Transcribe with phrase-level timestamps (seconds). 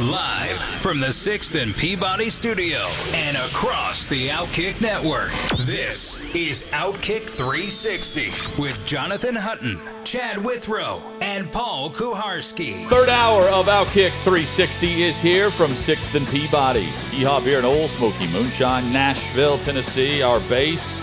[0.00, 2.78] Live from the 6th and Peabody studio
[3.12, 5.30] and across the Outkick network.
[5.58, 12.84] This is Outkick 360 with Jonathan Hutton, Chad Withrow, and Paul Kuharsky.
[12.86, 16.86] Third hour of Outkick 360 is here from 6th and Peabody.
[17.12, 21.00] Yeehaw Beer and Old Smoky Moonshine, Nashville, Tennessee, our base.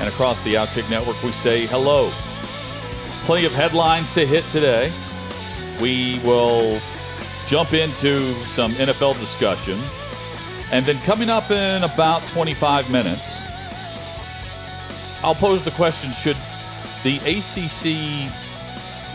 [0.00, 2.10] And across the Outkick network, we say hello.
[3.24, 4.92] Plenty of headlines to hit today.
[5.80, 6.78] We will
[7.46, 9.78] jump into some NFL discussion.
[10.72, 13.42] And then coming up in about 25 minutes,
[15.22, 16.36] I'll pose the question should
[17.02, 18.30] the ACC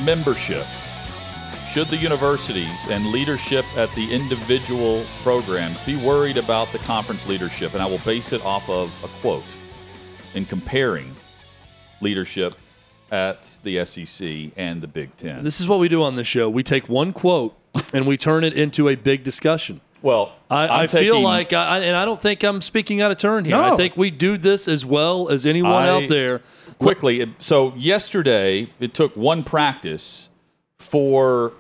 [0.06, 0.66] membership,
[1.68, 7.74] should the universities and leadership at the individual programs be worried about the conference leadership?
[7.74, 9.44] And I will base it off of a quote
[10.36, 11.16] in comparing
[12.02, 12.56] leadership
[13.12, 15.44] at the SEC and the Big Ten.
[15.44, 16.50] This is what we do on this show.
[16.50, 17.56] We take one quote
[17.94, 19.82] and we turn it into a big discussion.
[20.02, 23.18] Well, I, I'm feel taking- like, I, and I don't think I'm speaking out of
[23.18, 23.58] turn here.
[23.58, 23.74] No.
[23.74, 26.42] I think we do this as well as anyone I- out there.
[26.78, 27.34] quickly.
[27.40, 30.30] So yesterday, it took one practice
[30.78, 31.52] for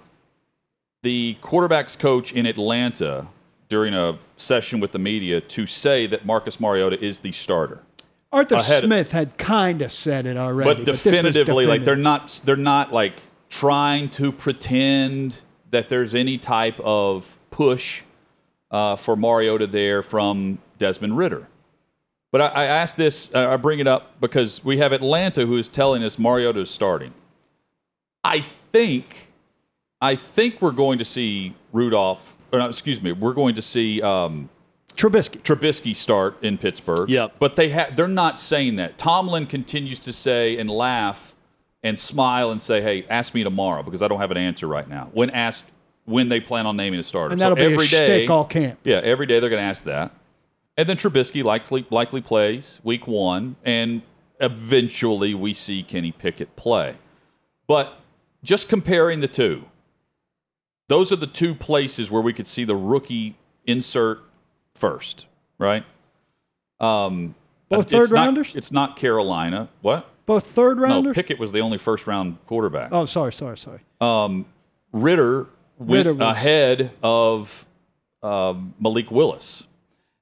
[1.03, 3.27] the quarterbacks coach in Atlanta
[3.67, 7.83] during a session with the media to say that Marcus Mariota is the starter.
[8.31, 11.95] Arthur ahead- Smith had kind of said it already, but this was definitively, like they're
[11.95, 15.41] not they're not like trying to pretend
[15.71, 18.03] that there's any type of push
[18.71, 21.47] uh, for Mariota there from Desmond Ridder.
[22.31, 25.57] But I, I ask this, uh, I bring it up because we have Atlanta who
[25.57, 27.13] is telling us Mariota is starting.
[28.23, 28.41] I
[28.71, 29.29] think,
[30.01, 32.37] I think we're going to see Rudolph.
[32.51, 34.49] Or not, excuse me, we're going to see um,
[34.95, 35.41] Trubisky.
[35.41, 37.09] Trubisky start in Pittsburgh.
[37.09, 37.35] Yep.
[37.39, 38.97] But they ha- they're not saying that.
[38.97, 41.35] Tomlin continues to say and laugh
[41.83, 44.87] and smile and say, "Hey, ask me tomorrow because I don't have an answer right
[44.87, 45.65] now." When asked
[46.05, 48.29] when they plan on naming a starter, And that'll so be a every day, shtick
[48.31, 48.79] all camp.
[48.83, 50.11] yeah, every day they're going to ask that.
[50.75, 54.01] And then Trubisky likely likely plays week one, and
[54.39, 56.95] eventually we see Kenny Pickett play.
[57.67, 57.93] But
[58.43, 59.65] just comparing the two,
[60.87, 63.35] those are the two places where we could see the rookie
[63.65, 64.21] insert
[64.73, 65.27] first,
[65.59, 65.83] right?
[66.79, 67.35] Um,
[67.67, 68.55] Both third not- rounders?
[68.55, 69.67] It's not Carolina.
[69.81, 70.07] What?
[70.29, 71.15] Both third No, rounders?
[71.15, 72.89] Pickett was the only first round quarterback.
[72.91, 73.79] oh, sorry, sorry, sorry.
[73.99, 74.45] Um,
[74.93, 75.47] Ridder
[75.79, 77.65] went Ridder was- ahead of
[78.21, 79.65] um, Malik Willis.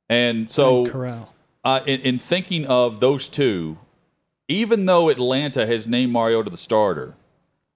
[0.07, 1.33] And so, Corral.
[1.65, 3.77] uh, in, in thinking of those two,
[4.47, 7.15] even though Atlanta has named Mariota the starter,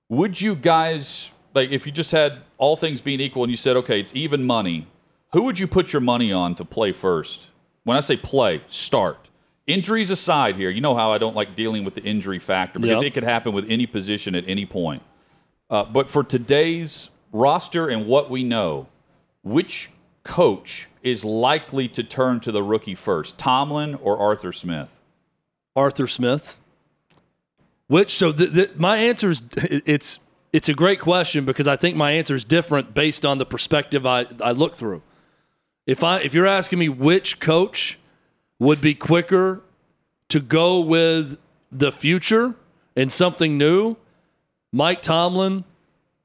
[0.07, 3.75] would you guys, like, if you just had all things being equal and you said,
[3.75, 4.87] okay, it's even money,
[5.33, 7.47] who would you put your money on to play first?
[7.83, 9.27] When I say play, start.
[9.67, 13.03] Injuries aside here, you know how I don't like dealing with the injury factor because
[13.03, 13.05] Yep.
[13.05, 15.03] it could happen with any position at any point.
[15.69, 18.87] Uh, but for today's roster and what we know,
[19.43, 19.89] which
[20.23, 24.99] coach is likely to turn to the rookie first, Tomlin or Arthur Smith?
[25.75, 26.57] Arthur Smith.
[27.87, 30.19] Which so the, the, my answer is it's
[30.53, 34.05] it's a great question because I think my answer is different based on the perspective
[34.05, 35.01] I, I look through.
[35.85, 37.97] If I if you're asking me which coach
[38.61, 39.59] would be quicker
[40.29, 41.35] to go with
[41.71, 42.53] the future
[42.95, 43.95] and something new,
[44.71, 45.63] Mike Tomlin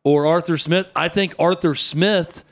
[0.05, 2.45] or Arthur Smith, I think Arthur Smith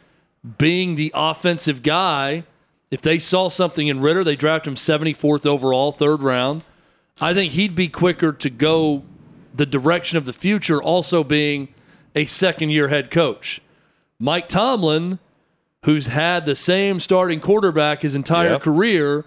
[0.57, 2.45] being the offensive guy,
[2.91, 6.63] if they saw something in Ridder, they draft him 74th overall, third round.
[7.21, 9.03] I think he'd be quicker to go
[9.55, 11.69] the direction of the future, also being
[12.15, 13.61] a second year head coach.
[14.19, 15.19] Mike Tomlin,
[15.85, 18.63] who's had the same starting quarterback his entire Yep.
[18.63, 19.25] career,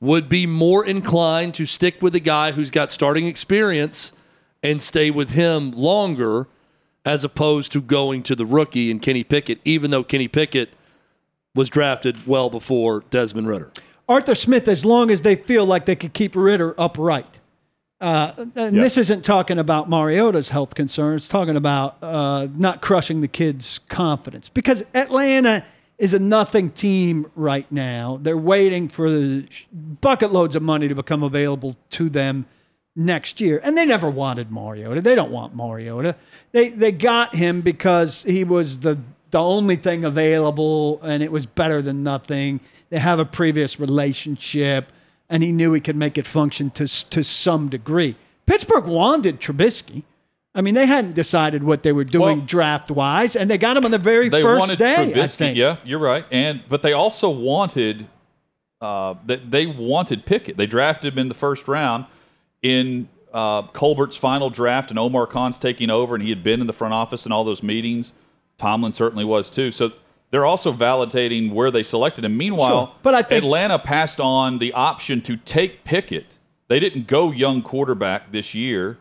[0.00, 4.12] would be more inclined to stick with the guy who's got starting experience
[4.62, 6.46] and stay with him longer
[7.04, 10.70] as opposed to going to the rookie and Kenny Pickett, even though Kenny Pickett
[11.54, 13.72] was drafted well before Desmond Ridder.
[14.08, 17.38] Arthur Smith, as long as they feel like they could keep Ridder upright.
[18.00, 18.82] Uh, and Yeah.
[18.82, 21.22] this isn't talking about Mariota's health concerns.
[21.22, 25.64] It's talking about uh, not crushing the kid's confidence because Atlanta
[26.00, 28.18] is a nothing team right now.
[28.20, 29.46] They're waiting for the
[30.00, 32.46] bucket loads of money to become available to them
[32.96, 35.02] next year, and they never wanted Mariota.
[35.02, 36.16] They don't want Mariota.
[36.52, 38.98] They they got him because he was the
[39.30, 42.60] the only thing available, and it was better than nothing.
[42.88, 44.90] They have a previous relationship,
[45.28, 48.16] and he knew he could make it function to to some degree.
[48.46, 50.04] Pittsburgh wanted Trubisky.
[50.54, 53.76] I mean, they hadn't decided what they were doing Well- draft wise, and they got
[53.76, 55.12] him on the very they first wanted day.
[55.22, 55.56] I think.
[55.56, 56.24] Yeah, you're right.
[56.30, 58.08] And but they also wanted
[58.80, 60.56] uh, that they wanted Pickett.
[60.56, 62.06] They drafted him in the first round
[62.62, 66.66] in uh, Colbert's final draft, and Omar Khan's taking over, and he had been in
[66.66, 68.12] the front office in all those meetings.
[68.58, 69.70] Tomlin certainly was too.
[69.70, 69.92] So
[70.32, 72.36] they're also validating where they selected him.
[72.36, 72.94] Meanwhile, Sure.
[73.02, 76.38] But I think- Atlanta passed on the option to take Pickett.
[76.68, 78.98] They didn't go young quarterback this year.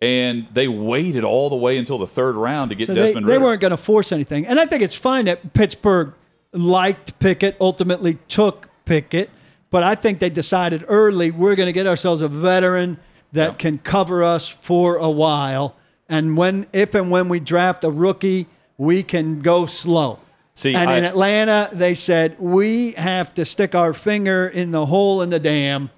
[0.00, 3.26] And they waited all the way until the third round to get So they, Desmond
[3.26, 3.44] they Ridder.
[3.44, 4.46] weren't going to force anything.
[4.46, 6.12] And I think it's fine that Pittsburgh
[6.52, 9.30] liked Pickett, ultimately took Pickett.
[9.70, 12.98] But I think they decided early we're going to get ourselves a veteran
[13.32, 13.54] that Yeah.
[13.54, 15.74] can cover us for a while.
[16.08, 18.46] And when, if and when we draft a rookie,
[18.76, 20.18] we can go slow.
[20.56, 25.22] See, and in Atlanta, they said we have to stick our finger in the hole
[25.22, 25.90] in the dam.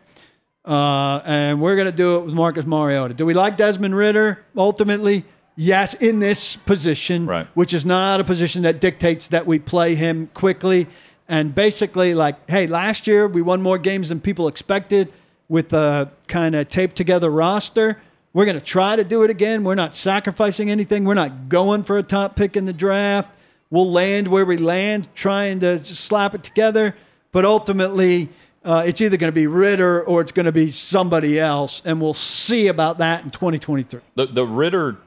[0.66, 3.14] Uh, and we're going to do it with Marcus Mariota.
[3.14, 5.24] Do we like Desmond Ridder ultimately?
[5.54, 7.46] Yes, in this position, Right.
[7.54, 10.86] which is not a position that dictates that we play him quickly.
[11.28, 15.12] And basically, like, hey, last year we won more games than people expected
[15.48, 17.98] with a kind of taped together roster.
[18.32, 19.64] We're going to try to do it again.
[19.64, 21.04] We're not sacrificing anything.
[21.04, 23.34] We're not going for a top pick in the draft.
[23.70, 26.94] We'll land where we land, trying to slap it together.
[27.32, 28.28] But ultimately,
[28.66, 32.00] uh, it's either going to be Ridder or it's going to be somebody else, and
[32.00, 34.00] we'll see about that in 2023.
[34.16, 34.98] the the Ridder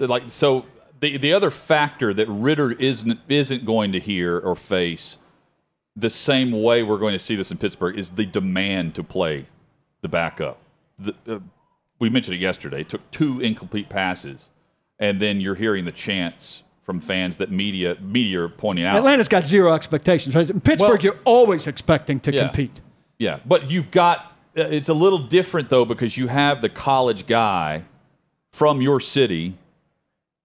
[0.00, 0.66] like so
[1.00, 5.18] the the other factor that Ridder isn't isn't going to hear or face
[5.94, 9.46] the same way we're going to see this in Pittsburgh is the demand to play
[10.00, 10.58] the backup.
[10.98, 11.38] The, uh,
[11.98, 12.82] we mentioned it yesterday.
[12.82, 14.50] It took two incomplete passes,
[14.98, 18.96] and then you're hearing the chants from fans that media media are pointing out.
[18.96, 20.34] Atlanta's got zero expectations.
[20.34, 20.48] Right?
[20.48, 22.44] In Pittsburgh, Well- you're always expecting to Yeah.
[22.46, 22.80] compete.
[23.18, 27.26] Yeah, but you've got uh, it's a little different though because you have the college
[27.26, 27.82] guy
[28.52, 29.52] from your city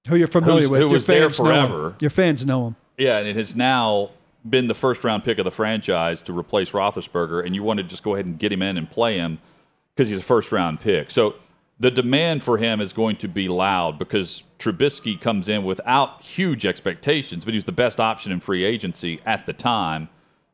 [0.09, 0.81] Who you're familiar with.
[0.81, 1.95] who Your was there forever.
[2.01, 2.75] Your fans know him.
[2.97, 4.09] Yeah, and it has now
[4.47, 7.83] been the first round pick of the franchise to replace Roethlisberger, and you want to
[7.85, 9.39] just go ahead and get him in and play him
[9.95, 11.09] because he's a first round pick.
[11.09, 11.35] So
[11.83, 16.65] the demand for him is going to be loud because Trubisky comes in without huge
[16.65, 20.07] expectations, but he's the best option in free agency at the time,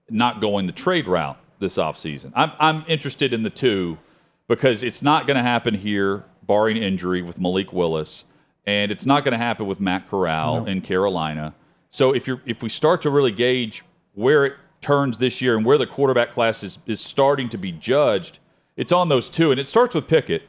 [0.09, 2.31] not going the trade route this offseason.
[2.33, 3.99] I'm, I'm interested in the two
[4.47, 8.23] because it's not going to happen here, barring injury, with Malik Willis,
[8.65, 11.53] and it's not going to happen with Matt Corral in Carolina.
[11.91, 13.83] So if you're if we start to really gauge
[14.15, 17.71] where it turns this year and where the quarterback class is, is starting to be
[17.71, 18.39] judged,
[18.75, 20.48] it's on those two, and it starts with Pickett.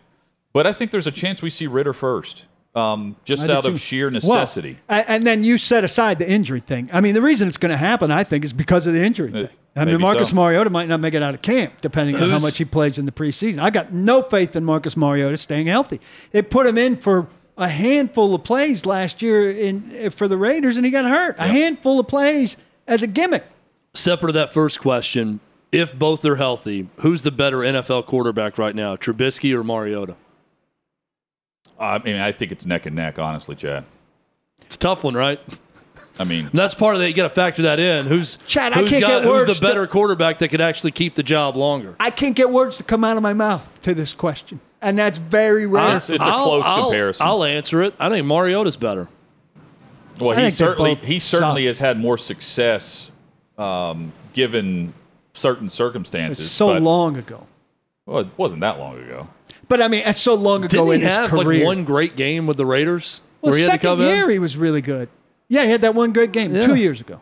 [0.52, 2.44] But I think there's a chance we see Ridder first,
[2.74, 3.70] um, just I out too.
[3.70, 4.78] of sheer necessity.
[4.88, 6.90] a- and then you set aside the injury thing.
[6.92, 9.30] I mean, the reason it's going to happen, I think, is because of the injury
[9.30, 9.48] thing.
[9.76, 10.34] I mean, Marcus so.
[10.34, 13.06] Mariota might not make it out of camp, depending on how much he plays in
[13.06, 13.60] the preseason.
[13.60, 16.00] I got no faith in Marcus Mariota staying healthy.
[16.32, 20.76] They put him in for a handful of plays last year in for the Raiders,
[20.76, 21.36] and he got hurt.
[21.38, 22.56] A handful of plays
[22.88, 23.44] as a gimmick.
[23.94, 25.38] Separate of that first question,
[25.70, 30.16] if both are healthy, who's the better NFL quarterback right now, Trubisky or Mariota?
[31.80, 33.84] I mean, I think it's neck and neck, honestly, Chad.
[34.62, 35.40] It's a tough one, right?
[36.18, 37.08] I mean, And that's part of that.
[37.08, 38.06] You got to factor that in.
[38.06, 41.14] Who's Chad, I can't got, get who's the better to- quarterback that could actually keep
[41.14, 41.96] the job longer?
[41.98, 45.16] I can't get words to come out of my mouth to this question, and that's
[45.18, 45.84] very rare.
[45.86, 47.26] It's- it's a close comparison.
[47.26, 47.94] I'll answer it.
[47.98, 49.08] I think Mariota's better.
[50.18, 51.66] Well, I he certainly both he certainly solid.
[51.68, 53.10] has had more success
[53.56, 54.92] um, given
[55.32, 56.44] certain circumstances.
[56.44, 57.46] it's so but- long ago.
[58.04, 59.28] Well, it wasn't that long ago.
[59.70, 61.58] But I mean, it's so long ago Didn't in he his have career.
[61.60, 64.24] like one great game with the Raiders well, where he had to second come year
[64.24, 64.30] in?
[64.30, 65.08] he was really good.
[65.48, 66.66] Yeah, he had that one great game Yeah.
[66.66, 67.20] two years ago.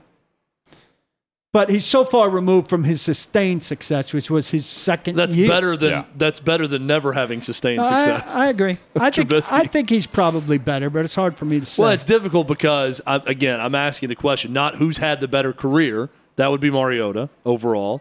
[1.52, 5.48] But he's so far removed from his sustained success, which was his second That's year.
[5.48, 6.04] better than Yeah.
[6.16, 8.34] that's better than never having sustained I, success.
[8.34, 8.78] I agree.
[8.96, 9.52] I think, Trubisky.
[9.52, 11.82] I think he's probably better, but it's hard for me to say.
[11.82, 15.52] well, it's difficult because I, again, I'm asking the question not who's had the better
[15.52, 16.08] career.
[16.36, 18.00] That would be Mariota overall,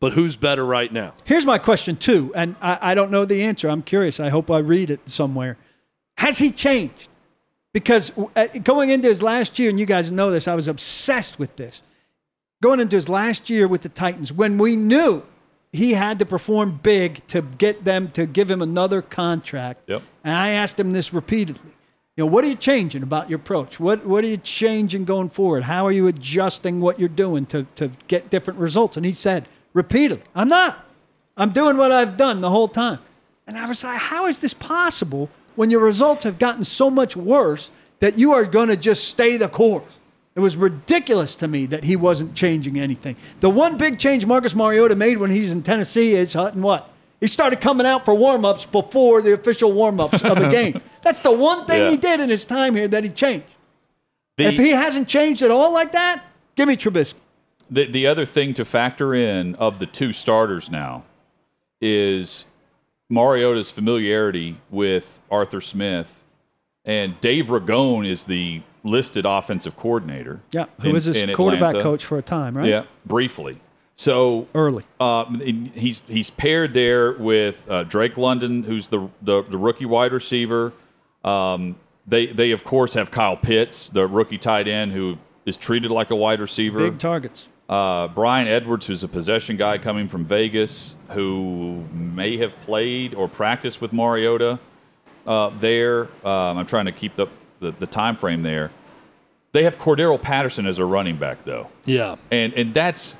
[0.00, 1.14] but who's better right now?
[1.24, 3.68] Here's my question, too, and I, I don't know the answer.
[3.68, 4.20] I'm curious.
[4.20, 5.56] I hope I read it somewhere.
[6.18, 7.08] Has he changed?
[7.72, 11.38] Because uh, going into his last year, and you guys know this, I was obsessed
[11.38, 11.82] with this.
[12.60, 15.22] Going into his last year with the Titans, when we knew
[15.72, 19.82] he had to perform big to get them to give him another contract.
[19.88, 20.02] Yep.
[20.24, 21.72] And I asked him this repeatedly.
[22.16, 23.78] You know, what are you changing about your approach?
[23.78, 25.62] What what are you changing going forward?
[25.62, 28.96] How are you adjusting what you're doing to, to get different results?
[28.96, 30.84] And he said repeatedly, I'm not.
[31.36, 32.98] I'm doing what I've done the whole time.
[33.46, 37.16] And I was like, how is this possible when your results have gotten so much
[37.16, 37.70] worse
[38.00, 39.92] that you are going to just stay the course?
[40.34, 43.16] It was ridiculous to me that he wasn't changing anything.
[43.40, 46.90] The one big change Marcus Mariota made when he's in Tennessee is Hutton what?
[47.20, 50.80] He started coming out for warm-ups before the official warm-ups of the game.
[51.02, 51.90] That's the one thing Yeah.
[51.90, 53.46] he did in his time here that he changed.
[54.36, 56.22] The, if he hasn't changed at all like that,
[56.54, 57.14] give me Trubisky.
[57.70, 61.04] The, the other thing to factor in of the two starters now
[61.80, 62.44] is
[63.08, 66.24] Mariota's familiarity with Arthur Smith,
[66.84, 70.40] and Dave Ragone is the listed offensive coordinator.
[70.52, 71.82] Yeah, who in- was his quarterback Atlanta.
[71.82, 72.68] coach for a time, right?
[72.68, 73.60] Yeah, briefly.
[73.96, 74.84] So Early.
[75.00, 80.12] and he's he's paired there with uh, Drake London, who's the, the the rookie wide
[80.12, 80.72] receiver.
[81.24, 81.74] Um,
[82.06, 86.10] they they of course have Kyle Pitts, the rookie tight end, who is treated like
[86.10, 86.78] a wide receiver.
[86.78, 87.48] Big targets.
[87.68, 93.28] Uh, Bryan Edwards, who's a possession guy coming from Vegas, who may have played or
[93.28, 94.58] practiced with Mariota
[95.26, 96.04] uh, there.
[96.26, 97.26] Um, I'm trying to keep the,
[97.60, 98.70] the the time frame there.
[99.52, 102.16] They have Cordarrelle Patterson as a running back, though Yeah.
[102.30, 103.16] and and that's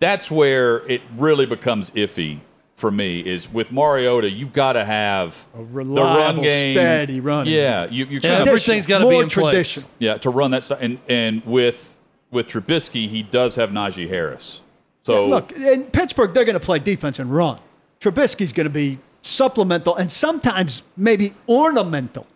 [0.00, 2.40] that's where it really becomes iffy
[2.76, 7.52] for me is with Mariota you've got to have the run reliable, game steady running.
[7.52, 9.32] yeah you, you're Yeah, trying everything's got to be in place.
[9.32, 9.90] traditional.
[9.98, 11.97] yeah to run that stuff and and with
[12.30, 14.60] with Trubisky he does have Najee Harris
[15.08, 17.58] so Look, in Pittsburgh, they're going to play defense and run.
[17.98, 22.26] Trubisky's going to be supplemental and sometimes maybe ornamental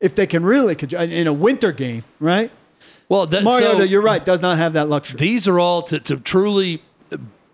[0.00, 2.50] if they can really control in a winter game, right?
[3.08, 5.18] Well, that, Mariota, so you're right, does not have that luxury.
[5.18, 6.82] These are all to, to truly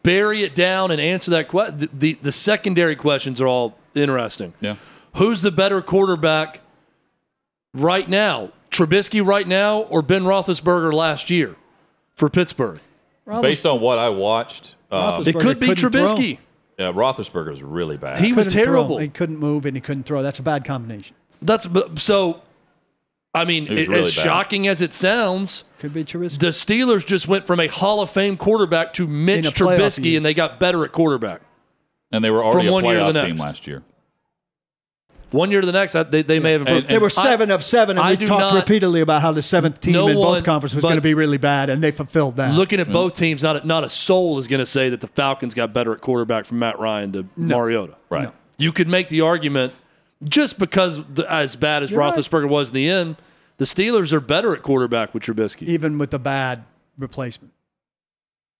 [0.02, 1.78] bury it down and answer that question.
[1.78, 4.54] The, the, the secondary questions are all interesting.
[4.61, 4.76] yeah
[5.16, 6.61] Who's the better quarterback
[7.75, 8.52] right now?
[8.70, 11.56] Trubisky right now or Ben Roethlisberger last year
[12.14, 12.81] for Pittsburgh?
[13.40, 16.04] based on what I watched uh, Roethlisberger It could be couldn't throw.
[16.04, 16.38] Trubisky.
[16.78, 18.75] yeah, Roethlisberger is really bad He was Couldn't throw.
[18.75, 18.99] terrible.
[18.99, 20.23] He couldn't move and he couldn't throw.
[20.23, 21.14] That's a bad combination.
[21.40, 21.66] That's
[21.97, 22.40] so.
[23.35, 24.23] I mean, was it- really as bad.
[24.25, 26.38] shocking as it sounds, Could be Trubisky.
[26.38, 29.78] the Steelers just went from a Hall of Fame quarterback to Mitch In a playoff
[29.78, 30.16] Trubisky, year.
[30.19, 31.40] and they got better at quarterback.
[32.11, 33.40] and they were already a one year to playoff the team next.
[33.40, 33.83] last year
[35.33, 36.89] One year to the next, I- they, they may have improved.
[36.89, 39.33] they were I- seven of seven, and I we do talked not- repeatedly about how
[39.33, 41.83] the seventh team No in one- both conferences was going to be really bad, and
[41.83, 42.55] they fulfilled that.
[42.55, 45.07] Looking at both teams, not a, not a soul is going to say that the
[45.09, 47.95] Falcons got better at quarterback from Matt Ryan to Mariota.
[48.11, 48.33] right No.
[48.59, 49.73] You could make the argument
[50.25, 52.15] just because the, as bad as You're right.
[52.15, 53.17] Roethlisberger was in the end,
[53.59, 55.62] the Steelers are better at quarterback with Trubisky.
[55.67, 56.65] even with the bad
[56.99, 57.53] replacement.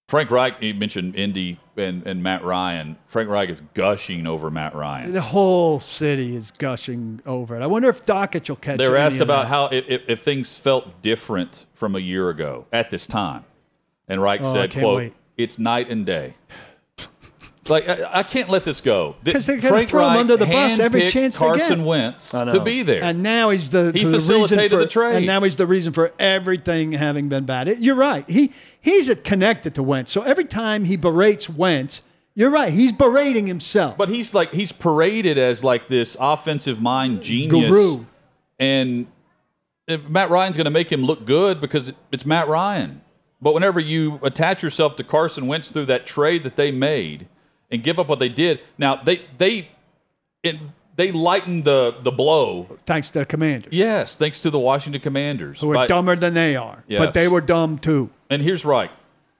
[0.09, 4.75] Frank Reich you mentioned Indy and, and Matt Ryan Frank Reich is gushing over Matt
[4.75, 7.62] Ryan The whole city is gushing over it.
[7.62, 8.78] I wonder if Dakich will catch.
[8.78, 12.66] They were asked about how if, if, if things felt different from a year ago
[12.73, 13.44] at this time,
[14.09, 15.14] and Reich Oh, said, "quote wait.
[15.37, 16.35] It's night and day."
[17.69, 19.14] Like I, I can't let this go.
[19.25, 21.87] 'Cause they're gonna Frank throw him under the bus every handpicked chance they Carson get.
[21.87, 23.04] Wentz to be there.
[23.04, 25.14] And now he's the, He the facilitated for, the trade.
[25.19, 27.69] And now he's the reason for everything having been bad.
[27.69, 28.28] It- you're right.
[28.28, 30.11] He he's connected to Wentz.
[30.11, 32.02] So every time he berates Wentz,
[32.35, 32.73] you're right.
[32.73, 33.97] He's berating himself.
[33.97, 38.07] but he's like he's paraded as like this offensive mind genius, Guru.
[38.59, 39.07] and
[40.09, 43.02] Matt Ryan's going to make him look good because it's Matt Ryan.
[43.40, 47.26] But whenever you attach yourself to Carson Wentz through that trade that they made
[47.73, 49.69] and give up what they did, now they they
[50.45, 50.57] it,
[50.97, 52.79] they lightened the the blow.
[52.87, 55.61] thanks to the Commanders, Yes, thanks to the Washington Commanders.
[55.61, 57.05] who are By- dumber than they are, Yes.
[57.05, 58.11] but they were dumb too.
[58.31, 58.91] And here's right.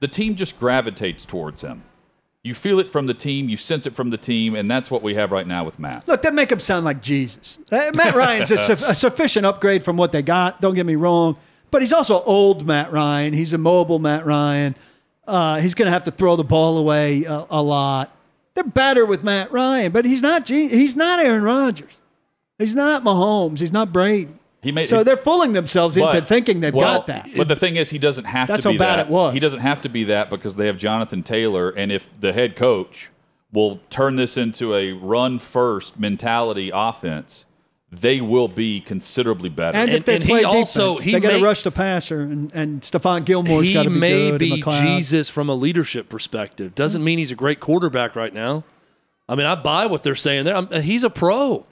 [0.01, 1.83] The team just gravitates towards him.
[2.45, 5.01] You feel it from the team, you sense it from the team, and that's what
[5.01, 6.09] we have right now with Matt.
[6.09, 7.57] Look, that make him sound like Jesus.
[7.71, 10.61] Uh, Matt Ryan's a, su- a sufficient upgrade from what they got.
[10.61, 11.37] Don't get me wrong,
[11.71, 13.33] but he's also old Matt Ryan.
[13.33, 14.75] He's a mobile Matt Ryan.
[15.25, 18.11] Uh, he's going to have to throw the ball away a, a lot.
[18.55, 20.49] They're better with Matt Ryan, but he's not.
[20.49, 21.99] He's not Aaron Rodgers.
[22.59, 23.61] He's not Mahomes.
[23.61, 24.35] He's not Brady.
[24.63, 27.31] He made So they're fooling themselves into thinking they've well, got that.
[27.37, 29.07] But the thing is, he doesn't have That's to be how bad that.
[29.07, 29.35] it was.
[29.35, 32.55] He doesn't have to be that because they have Jonathan Taylor, and if the head
[32.55, 33.11] coach
[33.53, 37.45] will turn this into a run first mentality offense,
[37.95, 39.77] they will be considerably better.
[39.77, 41.71] And, And- if they and he play also- defense, he they got to rush the
[41.71, 44.39] passer, and, and Stephon Gilmore's got to be may good.
[44.39, 44.81] be and McLeod.
[44.97, 46.75] Jesus from a leadership perspective.
[46.75, 48.65] Doesn't mean he's a great quarterback right now.
[49.29, 50.57] I mean, I buy what they're saying there.
[50.57, 51.67] I'm, uh, he's a pro.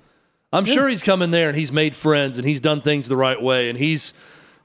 [0.52, 3.16] I'm sure he's come in there and he's made friends and he's done things the
[3.16, 4.12] right way and he's,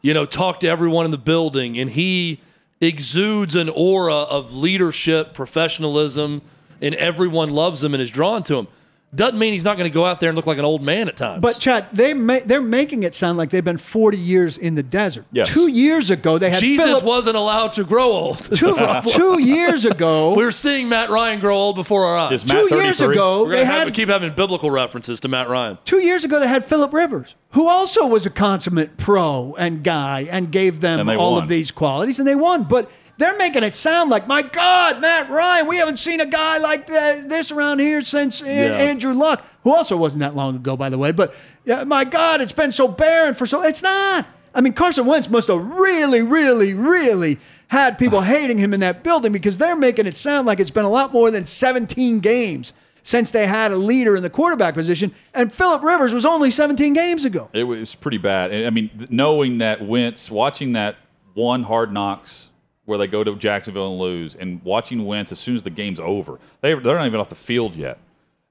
[0.01, 2.39] you know, talked to everyone in the building and he
[2.81, 6.41] exudes an aura of leadership, professionalism,
[6.81, 8.67] and everyone loves him and is drawn to him.
[9.13, 11.07] Doesn't mean he's not going to go out there and look like an old man
[11.07, 11.41] at times.
[11.41, 14.83] But Chad, they ma- they're making it sound like they've been 40 years in the
[14.83, 15.25] desert.
[15.31, 15.47] Yes.
[15.53, 18.43] Two years ago, they had Jesus Philip, wasn't allowed to grow old.
[18.55, 18.75] two,
[19.09, 20.33] two years ago.
[20.35, 22.41] we were seeing Matt Ryan grow old before our eyes.
[22.43, 23.13] Is Matt two years 33?
[23.15, 25.77] ago, they going to had keep having biblical references to Matt Ryan.
[25.85, 30.27] two years ago they had Philip Rivers, who also was a consummate pro and guy,
[30.29, 31.43] and gave them And all won.
[31.43, 32.63] of these qualities, and they won.
[32.63, 36.57] But they're making it sound like, my God, Matt Ryan, we haven't seen a guy
[36.57, 40.75] like that, this around here since uh, Andrew Luck, who also wasn't that long ago,
[40.75, 41.12] by the way.
[41.12, 43.63] But yeah, my God, it's been so barren for so.
[43.63, 44.27] It's not.
[44.53, 49.03] I mean, Carson Wentz must have really, really, really had people hating him in that
[49.03, 52.74] building because they're making it sound like it's been a lot more than 17 games
[53.03, 55.13] since they had a leader in the quarterback position.
[55.34, 57.50] And Philip Rivers was only 17 games ago.
[57.53, 58.51] It was pretty bad.
[58.53, 60.95] I mean, knowing that Wentz, watching that
[61.36, 62.50] one hard knocks
[62.86, 66.00] where they go to Jacksonville and lose, and watching Wentz as soon as the game's
[66.00, 67.98] over, they, they're not even off the field yet.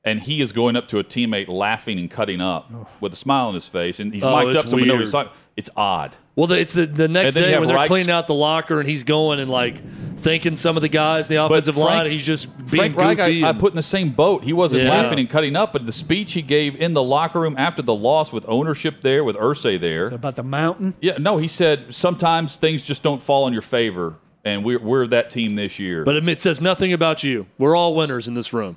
[0.07, 2.87] And he is going up to a teammate laughing and cutting up oh.
[3.01, 4.95] with a smile on his face, and he's Oh, mic'd it's up so we know
[4.95, 5.01] weird.
[5.03, 5.33] he's talking.
[5.57, 6.17] It's odd.
[6.37, 8.11] Well, the, it's the, the next And then you day have when they're Reich's- cleaning
[8.11, 9.81] out the locker and he's going and like
[10.19, 12.11] thanking some of the guys, in the offensive Frank- line.
[12.11, 13.45] He's just being Frank Reich, goofy.
[13.45, 14.43] I, I and- put in the same boat.
[14.43, 14.91] He wasn't Yeah.
[14.91, 17.95] laughing and cutting up, but the speech he gave in the locker room after the
[17.95, 20.95] loss with ownership there, with Irsay there, About the mountain.
[21.01, 25.07] Yeah, no, he said sometimes things just don't fall in your favor, and we're, we're
[25.09, 26.05] that team this year.
[26.05, 27.47] but it says nothing about you.
[27.59, 28.77] We're all winners in this room.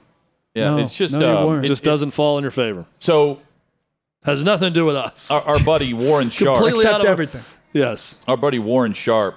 [0.56, 1.64] yeah, No, it's just no, you uh, weren't.
[1.64, 2.86] It it- just doesn't fall in your favor.
[3.00, 3.42] so.
[4.24, 5.32] Has nothing to do with us.
[5.32, 7.42] Our, our buddy Warren Sharp, Completely out Except of everything.
[7.72, 8.16] Yes.
[8.28, 9.36] our buddy Warren Sharp,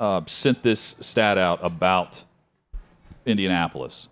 [0.00, 2.24] uh, sent this stat out about
[3.26, 4.08] Indianapolis.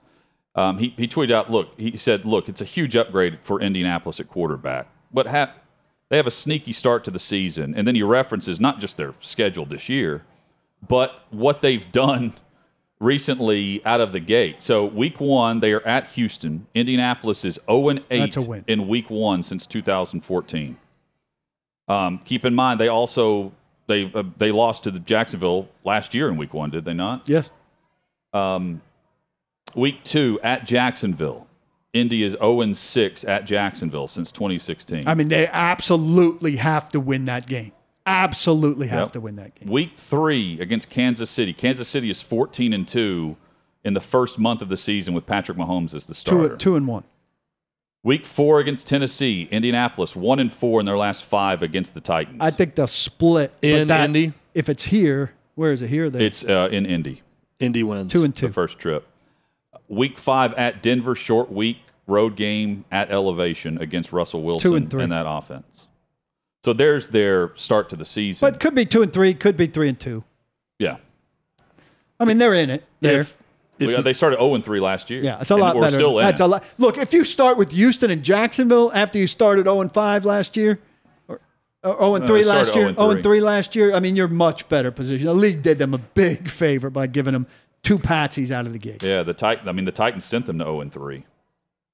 [0.55, 4.21] Um, he, he tweeted out, look, he said, look, it's a huge upgrade for Indianapolis
[4.21, 4.87] at quarterback.
[5.13, 5.55] But ha-
[6.09, 7.75] they have a sneaky start to the season.
[7.75, 10.23] And then he references not just their schedule this year,
[10.87, 12.35] but what they've done
[13.01, 14.63] recently out of the gate.
[14.63, 16.67] So week one, they are at Houston.
[16.75, 18.65] Indianapolis is 0 and 8 That's a win.
[18.69, 20.77] in week one since 2014.
[21.89, 23.53] Um, keep in mind, they also
[23.89, 27.29] they uh, they lost to the Jacksonville last year in week one, did they not?
[27.29, 27.51] Yes.
[29.75, 31.49] Week two at Jacksonville.
[31.93, 35.07] Indy is 0 and 6 at Jacksonville since 2016.
[35.07, 37.73] I mean, they absolutely have to win that game.
[38.07, 39.13] Absolutely have Yep.
[39.13, 39.69] to win that game.
[39.71, 41.53] Week three against Kansas City.
[41.53, 43.37] Kansas City is 14 and 2
[43.85, 46.51] in the first month of the season with Patrick Mahomes as the starter.
[46.51, 47.05] Two, two and one.
[48.05, 49.47] Week four against Tennessee.
[49.53, 52.39] Indianapolis, 1 and 4 in their last five against the Titans.
[52.41, 54.33] I think they'll split In that- Indy?
[54.55, 56.11] If it's here, where is it here?
[56.11, 56.21] There.
[56.23, 57.23] it's uh, in Indy,
[57.61, 58.11] Indy wins.
[58.13, 58.49] two and the two.
[58.51, 59.07] first trip.
[59.89, 64.91] Week five at Denver, short week, road game at elevation against Russell Wilson two and
[64.91, 65.07] three.
[65.07, 65.87] that offense.
[66.65, 68.49] So there's their start to the season.
[68.49, 69.35] But could be two and three.
[69.35, 70.25] Could be three and two.
[70.79, 70.97] yeah.
[72.21, 72.85] I mean, they're in it.
[73.01, 73.23] There.
[73.23, 73.37] If,
[73.81, 75.25] if Yeah, they started 0 and 3 last year.
[75.25, 75.95] Yeah, it's a And lot we're better.
[75.97, 76.45] still in That's it.
[76.45, 76.63] a lot.
[76.79, 80.57] Look, if you start with Houston and Jacksonville after you started 0 and 5 last
[80.57, 80.79] year,
[81.27, 81.41] or,
[81.83, 83.23] or 0 and 3 they started last year, 0 and 0 and 3.
[83.25, 85.27] 3 last year, I mean, you're much better position.
[85.27, 87.49] The league did them a big favor by giving them
[87.83, 89.03] two patsies out of the gate.
[89.03, 89.69] Yeah, the Titan.
[89.69, 91.25] I mean, the Titans sent them to 0 and 3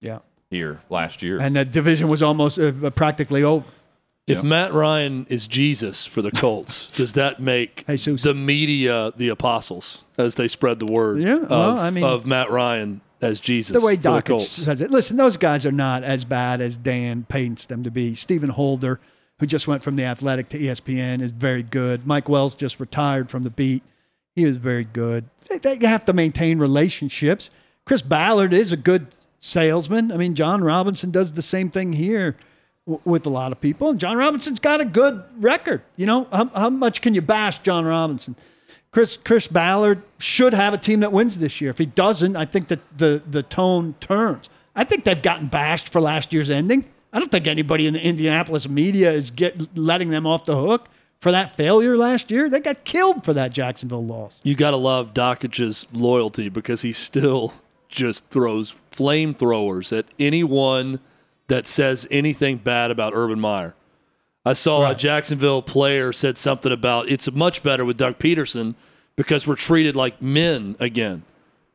[0.03, 0.19] Yeah.
[0.51, 1.39] here last year.
[1.41, 3.65] And the division was almost uh, practically over.
[4.29, 8.23] If Matt Ryan is Jesus for the Colts, does that make Jesus.
[8.23, 12.27] the media the apostles as they spread the word Yeah, of, well, I mean- of
[12.27, 13.73] Matt Ryan as Jesus?
[13.75, 14.91] the way Doc says it.
[14.91, 18.15] Listen, those guys are not as bad as Dan paints them to be.
[18.15, 19.01] Stephen Holder,
[19.41, 22.07] who just went from the Athletic to ESPN, is very good.
[22.07, 23.83] Mike Wells just retired from the beat.
[24.37, 25.25] He was very good.
[25.49, 27.51] They, they have to maintain relationships.
[27.85, 29.09] Chris Ballard is a good
[29.41, 30.13] salesman.
[30.13, 32.37] I mean, Jon Robinson does the same thing here
[33.05, 33.91] with a lot of people.
[33.91, 35.83] And Jon Robinson's got a good record.
[35.97, 38.35] You know, how, how much can you bash Jon Robinson?
[38.91, 41.71] Chris Chris Ballard should have a team that wins this year.
[41.71, 44.49] If he doesn't, I think that the the tone turns.
[44.75, 46.87] I think they've gotten bashed for last year's ending.
[47.13, 50.89] I don't think anybody in the Indianapolis media is get letting them off the hook
[51.21, 52.49] for that failure last year.
[52.49, 54.39] They got killed for that Jacksonville loss.
[54.43, 57.55] you got to love Dakich's loyalty because he still
[57.89, 61.01] just throws flamethrowers at anyone
[61.49, 63.75] that says anything bad about Urban Meyer.
[64.45, 68.75] I saw a Jacksonville player said something about it's much better with Doug Pederson
[69.17, 71.23] because we're treated like men again.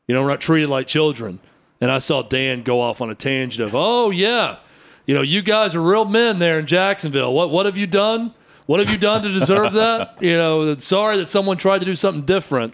[0.07, 1.39] You know, we're not treated like children.
[1.81, 4.57] And I saw Dan go off on a tangent of, oh, yeah,
[5.05, 7.33] you know, you guys are real men there in Jacksonville.
[7.33, 8.33] What, what have you done?
[8.65, 10.21] What have you done to deserve that?
[10.21, 12.73] You know, sorry that someone tried to do something different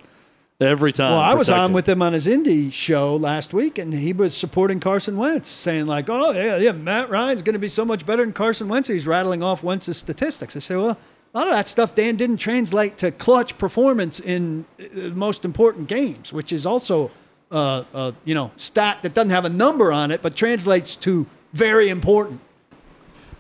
[0.59, 1.11] every time.
[1.11, 4.13] Well, I was Protect on with him on his indie show last week, and he
[4.13, 7.85] was supporting Carson Wentz, saying like, "Oh yeah, yeah, Matt Ryan's going to be so
[7.85, 10.55] much better than Carson Wentz." He's rattling off Wentz's statistics.
[10.55, 10.97] I say, well,
[11.33, 15.45] a lot of that stuff Dan didn't translate to clutch performance in uh, the most
[15.45, 17.11] important games, which is also
[17.51, 21.25] uh, uh, you know, stat that doesn't have a number on it, but translates to
[21.53, 22.39] very important.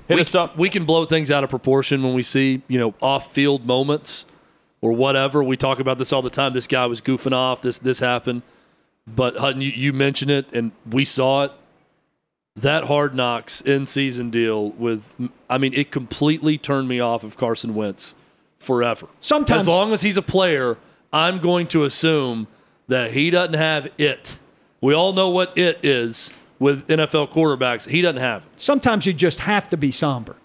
[0.07, 0.57] Hit we, us up.
[0.57, 4.25] we can blow things out of proportion when we see, you know, off-field moments
[4.81, 5.43] or whatever.
[5.43, 6.53] We talk about this all the time.
[6.53, 7.61] This guy was goofing off.
[7.61, 8.41] This this happened.
[9.07, 11.51] But Hutton, you, you mentioned it, and we saw it.
[12.55, 15.15] That hard knocks in season deal with,
[15.49, 18.15] I mean, it completely turned me off of Carson Wentz
[18.59, 19.07] forever.
[19.19, 20.77] Sometimes- as long as he's a player,
[21.13, 22.47] I'm going to assume
[22.87, 24.39] that he doesn't have it.
[24.81, 27.87] We all know what it is with NFL quarterbacks.
[27.89, 28.49] He doesn't have it.
[28.57, 30.35] Sometimes you just have to be somber.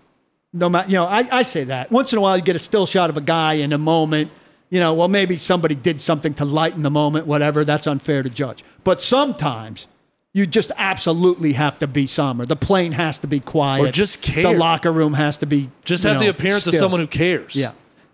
[0.56, 1.90] No matter, you know, I, I say that.
[1.90, 4.30] Once in a while, you get a still shot of a guy in a moment.
[4.70, 7.64] You know, well, maybe somebody did something to lighten the moment, whatever.
[7.64, 8.62] That's unfair to judge.
[8.84, 9.88] But sometimes
[10.32, 12.46] you just absolutely have to be somber.
[12.46, 13.88] The plane has to be quiet.
[13.88, 14.44] Or just care.
[14.44, 15.70] The locker room has to be.
[15.84, 17.56] Just you have the know, appearance of someone who cares.
[17.56, 17.72] Yeah.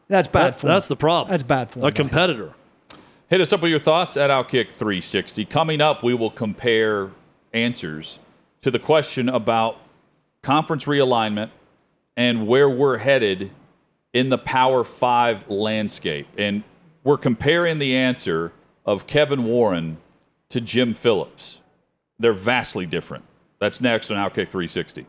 [0.09, 0.73] That's bad That- form.
[0.73, 1.31] that's the problem.
[1.31, 1.93] That's bad for A man.
[1.93, 2.55] competitor.
[3.29, 5.45] Hit us up with your thoughts at Outkick 360.
[5.45, 7.11] Coming up, we will compare
[7.53, 8.19] answers
[8.63, 9.77] to the question about
[10.43, 11.51] conference realignment
[12.21, 13.51] and where we're headed
[14.13, 16.29] in the Power Five landscape.
[16.37, 16.65] And
[17.03, 18.53] we're comparing the answer
[18.85, 19.97] of Kevin Warren
[20.51, 21.61] to Jim Phillips.
[22.19, 23.25] They're vastly different.
[23.59, 25.07] That's next on Outkick 360.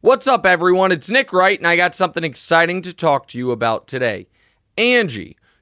[0.00, 0.90] What's up, everyone?
[0.90, 4.26] It's Nick Wright, and I got something exciting to talk to you about today.
[4.76, 5.36] Angie,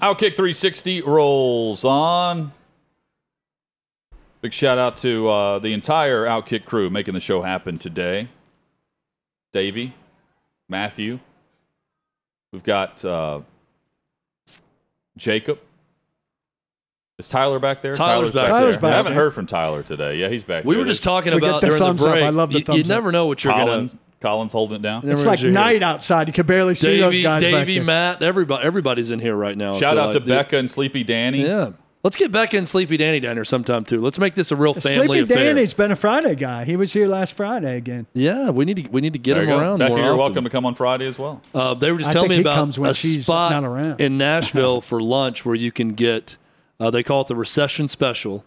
[0.00, 2.52] Outkick 360 rolls on.
[4.40, 8.28] Big shout out to uh, the entire Outkick crew making the show happen today.
[9.52, 9.94] Davey,
[10.68, 11.18] Matthew.
[12.52, 13.40] We've got uh,
[15.16, 15.58] Jacob.
[17.18, 17.94] Is Tyler back there?
[17.94, 18.82] Tyler's back Tyler's there.
[18.82, 19.24] back I haven't there.
[19.24, 20.18] heard from Tyler today.
[20.18, 20.64] Yeah, he's back.
[20.64, 20.84] We there.
[20.84, 22.12] were just talking We get about the during the thumbs up.
[22.12, 22.22] break.
[22.24, 22.86] I love the you, you thumbs up.
[22.86, 23.92] never know what you're Collins.
[23.94, 25.08] going Collins holding it down.
[25.08, 26.26] It's like what you're night outside.
[26.26, 26.80] You can barely to.
[26.80, 27.84] see those Davey, guys back Davey, there.
[27.84, 29.70] Matt, everybody, everybody's in here right now.
[29.74, 30.28] I Shout feel out to like.
[30.28, 31.42] Becca and Sleepy Danny.
[31.42, 31.72] Yeah.
[32.04, 34.00] Let's get Becca and Sleepy Danny down here sometime too.
[34.00, 35.52] Let's make this a real family Sleepy affair.
[35.54, 36.64] Danny's been a Friday guy.
[36.64, 38.06] He was here last Friday again.
[38.14, 39.58] Yeah, we need to we need to get There him go.
[39.58, 40.18] around Becca, more you're often.
[40.20, 41.42] welcome to come on Friday as well.
[41.52, 43.50] Uh, they were just I telling think me he about comes when a she's spot
[43.50, 44.00] not around.
[44.00, 46.36] in Nashville for lunch where you can get.
[46.80, 48.44] Uh, they call it the recession special,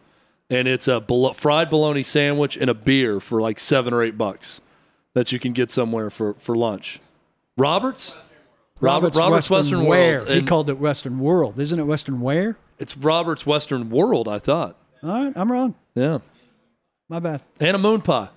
[0.50, 4.18] and it's a bolo- fried bologna sandwich and a beer for like seven or eight
[4.18, 4.62] bucks
[5.14, 7.00] that you can get somewhere for for lunch.
[7.58, 8.18] Roberts.
[8.80, 10.22] Robert, Robert's Western, Wear.
[10.24, 10.30] World.
[10.32, 11.60] He called it Western World.
[11.60, 12.58] Isn't it Western Wear?
[12.80, 14.28] it's Robert's Western World.
[14.28, 14.76] I thought.
[15.04, 15.76] All right, I'm wrong.
[15.94, 16.18] Yeah.
[17.08, 17.42] My bad.
[17.60, 18.30] and a moon pie.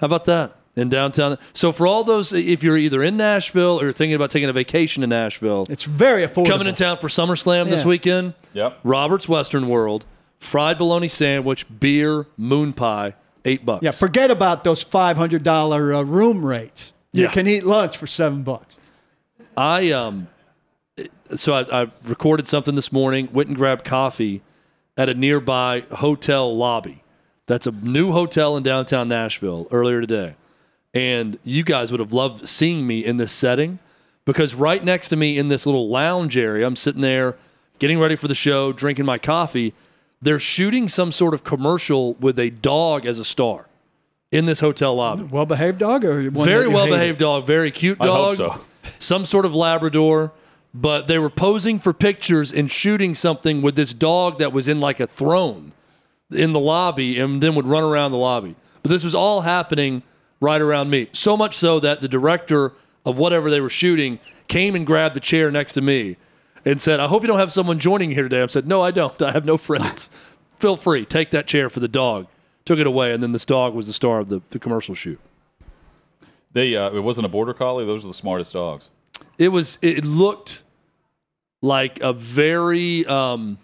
[0.00, 1.38] How about that in downtown?
[1.52, 4.52] So for all those, if you're either in Nashville or you're thinking about taking a
[4.52, 6.48] vacation in Nashville, It's very affordable.
[6.48, 8.80] coming in town for SummerSlam this weekend, Yep.
[8.82, 10.06] Robert's Western World,
[10.40, 13.14] fried bologna sandwich, beer, moon pie,
[13.48, 13.82] eight bucks.
[13.82, 16.92] Yeah, forget about those five hundred dollar uh, room rates.
[17.12, 17.30] You Yeah.
[17.30, 18.76] can eat lunch for seven bucks.
[19.56, 20.28] I um,
[21.34, 23.28] so I, I recorded something this morning.
[23.32, 24.42] Went and grabbed coffee
[24.96, 27.02] at a nearby hotel lobby.
[27.46, 30.34] That's a new hotel in downtown Nashville earlier today,
[30.92, 33.78] and you guys would have loved seeing me in this setting
[34.26, 37.36] because right next to me in this little lounge area, I'm sitting there
[37.78, 39.72] getting ready for the show, drinking my coffee.
[40.20, 43.66] They're shooting some sort of commercial with a dog as a star.
[44.30, 45.22] in this hotel lobby.
[45.22, 48.52] Well behaved dog or one very well behaved dog, very cute I hope dog.
[48.52, 48.90] so.
[48.98, 50.32] Some sort of Labrador,
[50.74, 54.80] but they were posing for pictures and shooting something with this dog that was in
[54.80, 55.72] like a throne
[56.30, 58.54] in the lobby and then would run around the lobby.
[58.82, 60.02] But this was all happening
[60.40, 61.08] right around me.
[61.12, 62.72] So much so that the director
[63.06, 66.16] of whatever they were shooting came and grabbed the chair next to me
[66.64, 68.42] and said, I hope you don't have someone joining you here today.
[68.42, 69.20] I said, No, I don't.
[69.22, 70.10] I have no friends.
[70.58, 71.04] Feel free.
[71.04, 72.26] Take that chair for the dog.
[72.64, 75.18] Took it away, and then this dog was the star of the, the commercial shoot.
[76.52, 77.84] They uh, it wasn't a border collie.
[77.86, 78.90] Those are the smartest dogs.
[79.38, 80.62] it was it looked
[81.60, 83.58] like a very um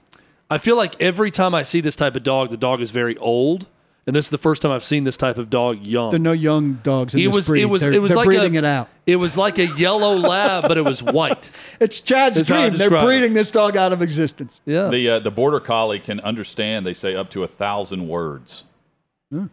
[0.50, 3.16] i feel like every time i see this type of dog the dog is very
[3.18, 3.68] old
[4.06, 6.22] and this is the first time i've seen this type of dog young There are
[6.22, 7.62] no young dogs in it this was breed.
[7.62, 8.88] it was they're, it was they're like breeding a, it out.
[9.06, 12.60] it was like a yellow lab but it was white It's Chad's That's dream.
[12.62, 13.06] They're describe it.
[13.06, 14.60] breeding this dog out of existence.
[14.66, 16.84] yeah The uh, the border collie can understand.
[16.86, 18.64] They say up to a thousand words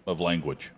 [0.05, 0.71] of language.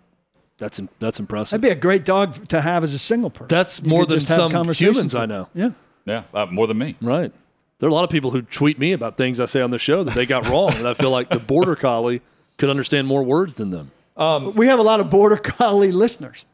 [0.56, 3.48] that's that's impressive That'd be a great dog to have as a single person.
[3.48, 5.70] that's You more than some conversations humans i know Yeah.
[6.06, 6.96] Yeah, uh, more than me.
[7.02, 7.32] right
[7.80, 9.78] there are a lot of people who tweet me about things i say on the
[9.78, 12.22] show that they got wrong and i feel like the border collie
[12.58, 13.90] could understand more words than them
[14.54, 16.44] We have a lot of border collie listeners.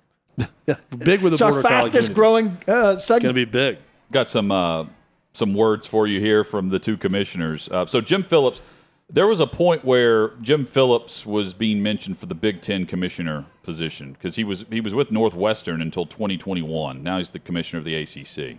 [0.67, 3.45] yeah big with the It's our border collie fastest growing uh, it's going to be
[3.45, 3.79] big
[4.13, 4.87] Got some uh,
[5.33, 7.69] some words for you here from the two commissioners.
[7.69, 8.61] Uh, so Jim Phillips,
[9.09, 13.47] there was a point where Jim Phillips was being mentioned for the Big Ten commissioner
[13.63, 17.05] position because he was he was with Northwestern until 2021.
[17.05, 18.59] Now he's the commissioner of the ACC,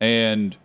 [0.00, 0.56] and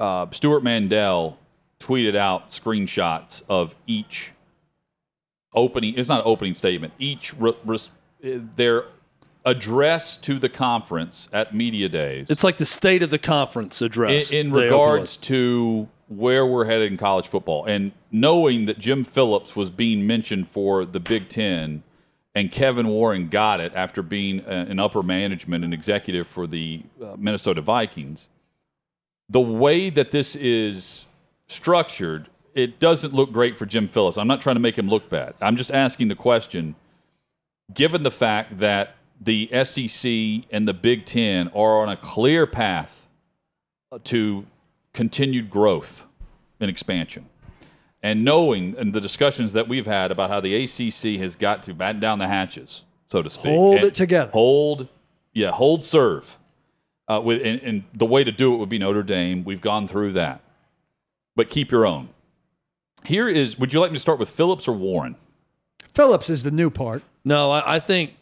[0.00, 1.38] uh, Stewart Mandel
[1.78, 4.32] tweeted out screenshots of each
[5.54, 5.94] opening.
[5.96, 6.92] It's not an opening statement.
[6.98, 8.84] Each re- res- their
[9.44, 14.32] address to the conference at media days It's like the state of the conference address.
[14.32, 19.56] in, in regards to where we're headed in college football and knowing that Jim Phillips
[19.56, 21.82] was being mentioned for the Big Ten
[22.34, 27.14] and Kevin Warren got it after being an upper management and executive for the uh,
[27.18, 28.28] Minnesota Vikings,
[29.28, 31.04] the way that this is
[31.46, 34.18] structured, it doesn't look great for Jim Phillips.
[34.18, 35.34] I'm not trying to make him look bad.
[35.40, 36.74] I'm just asking the question
[37.72, 40.10] given the fact that the SEC
[40.50, 43.08] and the Big Ten are on a clear path
[44.04, 44.46] to
[44.92, 46.04] continued growth
[46.60, 47.26] and expansion.
[48.02, 51.74] And knowing and the discussions that we've had about how the ACC has got to
[51.74, 54.30] batten down the hatches, so to speak, Hold it together.
[54.32, 54.88] hold,
[55.32, 56.36] yeah, hold serve.
[57.08, 59.44] Uh, with and, and the way to do it would be Notre Dame.
[59.44, 60.42] We've gone through that,
[61.36, 62.08] but keep your own.
[63.04, 63.58] Here is.
[63.58, 65.16] Would you like me to start with Phillips or Warren?
[65.94, 67.02] Phillips is the new part.
[67.24, 68.14] No, I, I think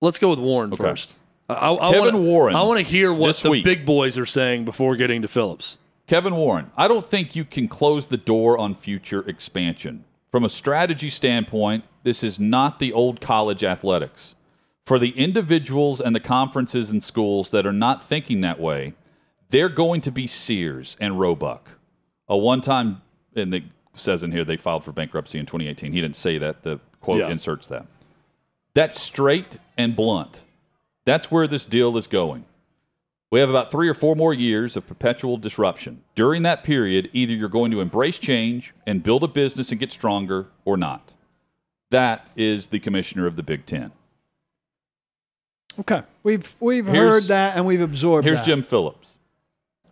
[0.00, 0.82] let's go with Warren Okay.
[0.82, 1.18] first.
[1.48, 3.64] I, I, I Kevin wanna, Warren I want to hear what this the week.
[3.64, 5.78] big boys are saying before getting to Phillips.
[6.06, 10.04] Kevin Warren, I don't think you can close the door on future expansion.
[10.30, 14.34] From a strategy standpoint, this is not the old college athletics.
[14.84, 18.94] For the individuals and the conferences and schools that are not thinking that way,
[19.48, 21.70] they're going to be Sears and Roebuck.
[22.28, 23.02] A one time,
[23.36, 25.92] and it says in here they filed for bankruptcy in 2018.
[25.92, 26.62] He didn't say that.
[26.62, 27.28] The quote Yeah.
[27.30, 27.86] inserts that.
[28.74, 30.42] That's straight and blunt.
[31.04, 32.44] That's where this deal is going.
[33.30, 36.02] We have about three or four more years of perpetual disruption.
[36.14, 39.90] During that period, either you're going to embrace change and build a business and get
[39.90, 41.12] stronger or not.
[41.90, 43.92] That is the commissioner of the Big Ten.
[45.80, 46.02] Okay.
[46.22, 48.46] We've we've Here's- heard that and we've absorbed Here's that.
[48.46, 49.12] Jim Phillips.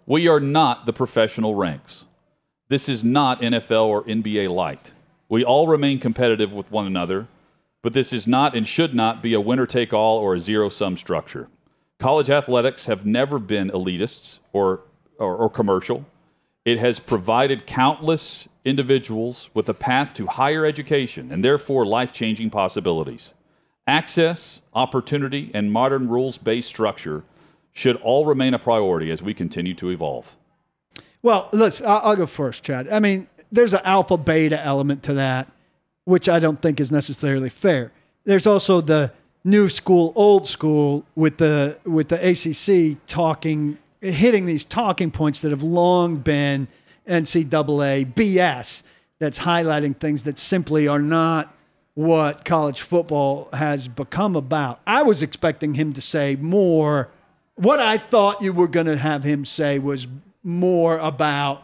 [0.07, 2.05] We are not the professional ranks.
[2.71, 4.93] This is not NFL or NBA light.
[5.29, 7.27] We all remain competitive with one another,
[7.83, 10.69] but this is not and should not be a winner take all or a zero
[10.69, 11.49] sum structure.
[11.99, 14.83] College athletics have never been elitists or,
[15.19, 16.07] or, or commercial.
[16.65, 22.51] It has provided countless individuals with a path to higher education and therefore life changing
[22.51, 23.35] possibilities.
[23.89, 27.25] Access, opportunity, and modern rules based structure
[27.73, 30.37] should all remain a priority as we continue to evolve.
[31.23, 31.81] Well, let's.
[31.83, 32.89] I'll, I'll go first, Chad.
[32.89, 35.49] I mean, there's an alpha beta element to that,
[36.05, 37.93] which I don't think is necessarily fair.
[38.25, 39.13] There's also the
[39.45, 45.51] new school, old school with the with the ACC talking, hitting these talking points that
[45.51, 46.69] have long been
[47.09, 48.83] NCAA BS.
[49.19, 51.55] That's highlighting things that simply are not
[51.95, 54.81] what college football has become about.
[54.87, 57.11] I was expecting him to say more.
[57.57, 60.09] What I thought you were going to have him say was
[60.43, 61.63] more about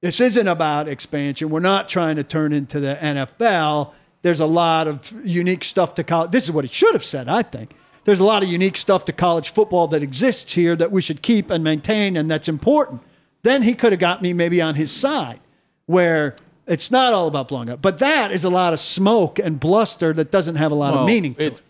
[0.00, 1.48] this isn't about expansion.
[1.48, 3.92] We're not trying to turn into the NFL.
[4.22, 6.32] There's a lot of unique stuff to college.
[6.32, 7.70] This is what it should have said, I think.
[8.04, 11.22] There's a lot of unique stuff to college football that exists here that we should
[11.22, 13.00] keep and maintain, and that's important.
[13.44, 15.38] Then he could have got me maybe on his side,
[15.86, 16.34] where
[16.66, 17.80] it's not all about blowing up.
[17.80, 21.06] But that is a lot of smoke and bluster that doesn't have a lot of
[21.06, 21.60] meaning to it- it.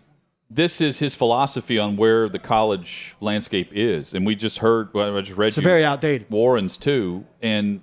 [0.54, 4.92] This is his philosophy on where the college landscape is, and we just heard.
[4.92, 6.30] Well, I just read It's you very outdated.
[6.30, 7.80] Warren's too, and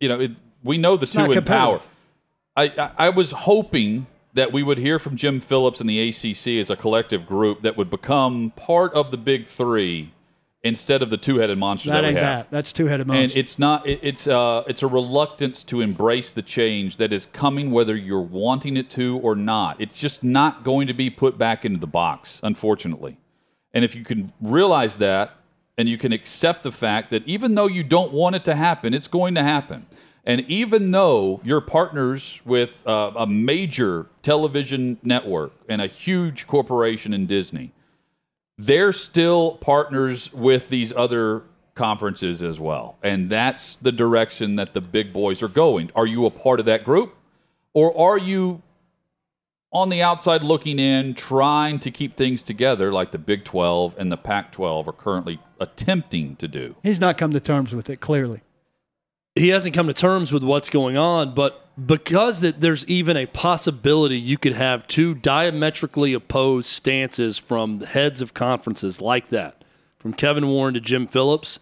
[0.00, 1.80] you know it, we know the two not in power.
[2.56, 6.60] I, I I was hoping that we would hear from Jim Phillips and the ACC
[6.60, 10.12] as a collective group that would become part of the Big Three
[10.62, 12.44] instead of the two-headed monster that, That we have.
[12.44, 12.50] that.
[12.50, 13.22] That's two-headed monster.
[13.22, 13.86] And it's not.
[13.86, 18.20] It, it's uh, it's a reluctance to embrace the change that is coming, whether you're
[18.20, 19.80] wanting it to or not.
[19.80, 23.18] It's just not going to be put back into the box, unfortunately.
[23.72, 25.34] And if you can realize that,
[25.76, 28.92] and you can accept the fact that even though you don't want it to happen,
[28.94, 29.86] it's going to happen.
[30.24, 37.14] And even though you're partners with uh, a major television network and a huge corporation
[37.14, 37.72] in Disney,
[38.58, 41.42] they're still partners with these other
[41.74, 42.98] conferences as well.
[43.02, 45.90] And that's the direction that the big boys are going.
[45.94, 47.14] Are you a part of that group?
[47.72, 48.62] Or are you
[49.72, 54.10] on the outside looking in, trying to keep things together like the Big 12 and
[54.10, 56.74] the Pac 12 are currently attempting to do?
[56.82, 58.42] He's not come to terms with it, clearly.
[59.36, 63.26] he hasn't come to terms with what's going on, but because that there's even a
[63.26, 69.64] possibility you could have two diametrically opposed stances from the heads of conferences like that,
[69.98, 71.60] from Kevin Warren to Jim Phillips,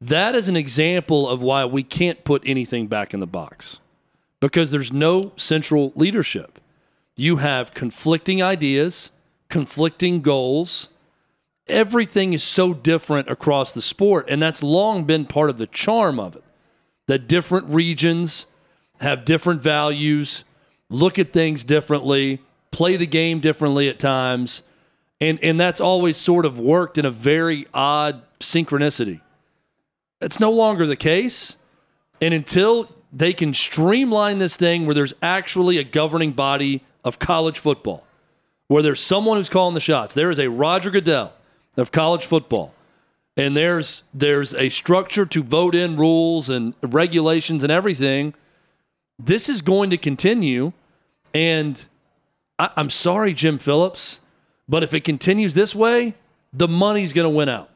[0.00, 3.78] that is an example of why we can't put anything back in the box.
[4.38, 6.60] Because there's no central leadership.
[7.16, 9.10] You have conflicting ideas,
[9.50, 10.88] conflicting goals,
[11.66, 16.18] everything is so different across the sport and that's long been part of the charm
[16.18, 16.42] of it
[17.06, 18.46] that different regions
[19.00, 20.44] have different values
[20.88, 24.62] look at things differently play the game differently at times
[25.20, 29.20] and and that's always sort of worked in a very odd synchronicity
[30.20, 31.56] that's no longer the case
[32.20, 37.58] and until they can streamline this thing where there's actually a governing body of college
[37.58, 38.06] football
[38.70, 40.14] where there's someone who's calling the shots.
[40.14, 41.32] There is a Roger Goodell
[41.76, 42.72] of college football.
[43.36, 48.32] And there's there's a structure to vote in rules and regulations and everything.
[49.24, 50.72] This is going to continue.
[51.34, 51.86] And
[52.58, 54.20] I, I'm sorry, Jim Phillips,
[54.68, 56.14] but if it continues this way,
[56.52, 57.70] the money's going to win out.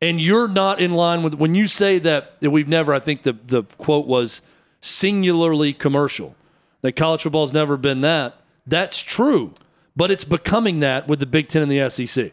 [0.00, 3.22] And you're not in line with when you say that, that we've never, I think
[3.22, 4.42] the, the quote was
[4.80, 6.34] singularly commercial,
[6.82, 8.36] that college football's never been that.
[8.66, 9.54] That's true,
[9.96, 12.32] but it's becoming that with the Big Ten and the SEC.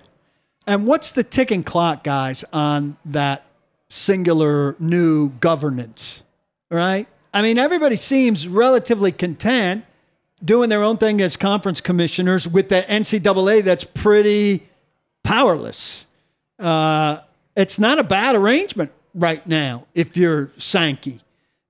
[0.67, 3.45] And what's the ticking clock, guys, on that
[3.89, 6.23] singular new governance?
[6.69, 7.07] Right?
[7.33, 9.85] I mean, everybody seems relatively content
[10.43, 14.67] doing their own thing as conference commissioners with the NCAA that's pretty
[15.23, 16.05] powerless.
[16.59, 17.19] Uh,
[17.55, 21.21] it's not a bad arrangement right now if you're Sankey.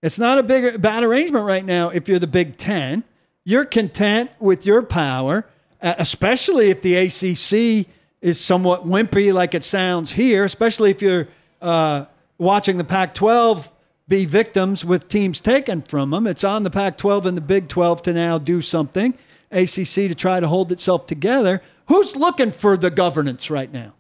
[0.02, 3.04] It's not a big bad arrangement right now if you're the Big Ten.
[3.43, 5.45] You're content with your power,
[5.82, 7.88] uh, especially if the ACC
[8.21, 10.43] is somewhat wimpy, like it sounds here.
[10.43, 11.28] Especially if you're
[11.62, 12.06] uh,
[12.39, 13.69] watching the Pac-12
[14.12, 16.28] be victims with teams taken from them.
[16.28, 19.13] It's on the Pac-12 and the Big 12 to now do something.
[19.52, 21.62] ACC to try to hold itself together.
[21.88, 23.93] Who's looking for the governance right now?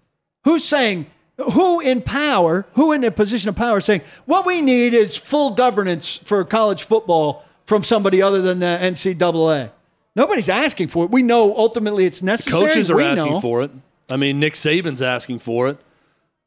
[0.43, 1.07] Who's saying,
[1.53, 5.15] who in power, who in a position of power is saying, what we need is
[5.15, 9.71] full governance for college football from somebody other than the NCAA?
[10.13, 11.11] Nobody's asking for it.
[11.11, 12.65] We know ultimately it's necessary.
[12.67, 13.39] Coaches are We asking know.
[13.39, 13.71] for it.
[14.09, 15.77] I mean, Nick Saban's asking for it.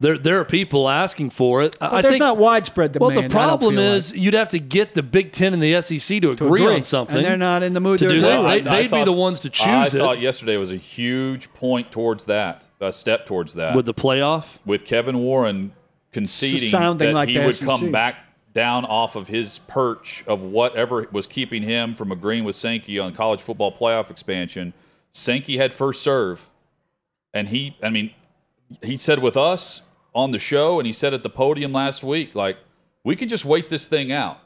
[0.04, 1.76] There, there are people asking for it.
[1.80, 3.14] I But there's think, not widespread demand.
[3.14, 5.80] Well, the problem feel like, is you'd have to get the Big Ten and the
[5.80, 7.16] SEC to, to agree, on something.
[7.16, 8.42] and they're not in the mood to to do that.
[8.42, 9.98] with They, they'd be the ones to I choose it.
[10.00, 13.74] thought yesterday was a huge point towards that, a step towards that.
[13.74, 14.58] with the playoff.
[14.66, 15.72] with Kevin Warren
[16.12, 17.66] conceding Sounding that like he would SEC.
[17.66, 18.16] come back
[18.52, 23.14] down off of his perch of whatever was keeping him from agreeing with Sankey on
[23.14, 24.74] college football playoff expansion.
[25.12, 26.50] Sankey had first serve,
[27.32, 28.10] and he, I mean,
[28.82, 29.80] he said with us
[30.14, 32.56] on the show, and he said at the podium last week, like
[33.02, 34.38] we can just wait this thing out.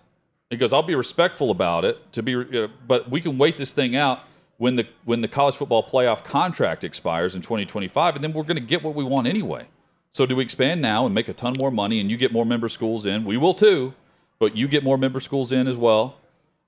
[0.50, 3.72] He goes, I'll be respectful about it, to be, uh, but we can wait this
[3.72, 4.20] thing out
[4.56, 8.56] when the when the college football playoff contract expires in 2025, and then we're going
[8.56, 9.66] to get what we want anyway.
[10.12, 12.46] So do we expand now and make a ton more money, and you get more
[12.46, 13.24] member schools in?
[13.24, 13.94] We will too,
[14.38, 16.16] but you get more member schools in as well.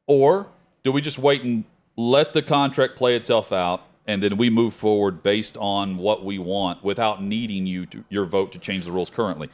[0.06, 0.48] Or
[0.84, 1.64] do we just wait and
[1.96, 6.36] let the contract play itself out, and then we move forward based on what we
[6.36, 9.48] want without needing you to, your vote to change the rules currently?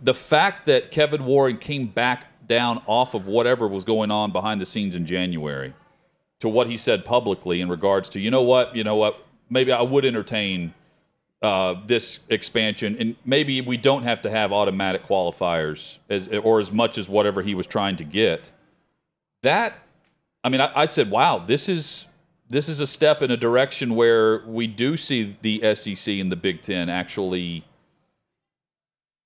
[0.00, 4.60] The- fact that Kevin Warren came back down off of whatever was going on behind
[4.60, 5.74] the scenes in January
[6.38, 9.72] to what he said publicly in regards to, you know what, you know what, maybe
[9.72, 10.72] I would entertain
[11.42, 16.70] uh, this expansion, and maybe we don't have to have automatic qualifiers as or as
[16.70, 18.52] much as whatever he was trying to get.
[19.42, 19.74] That,
[20.44, 22.05] I mean, I, I said, wow, this is
[22.48, 26.36] this is a step in a direction where we do see the SEC and the
[26.36, 27.64] Big Ten actually.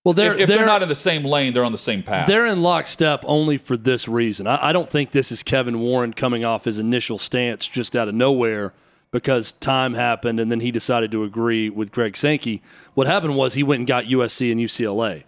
[0.05, 2.27] Well, they're if, if they're, not in the same lane, they're on the same path.
[2.27, 4.47] They're in lockstep only for this reason.
[4.47, 8.09] I, I don't think this is Kevin Warren coming off his initial stance just out
[8.09, 8.73] of nowhere
[9.11, 12.63] because time happened and then he decided to agree with Greg Sankey.
[12.95, 15.25] What happened was he went and got USC and UCLA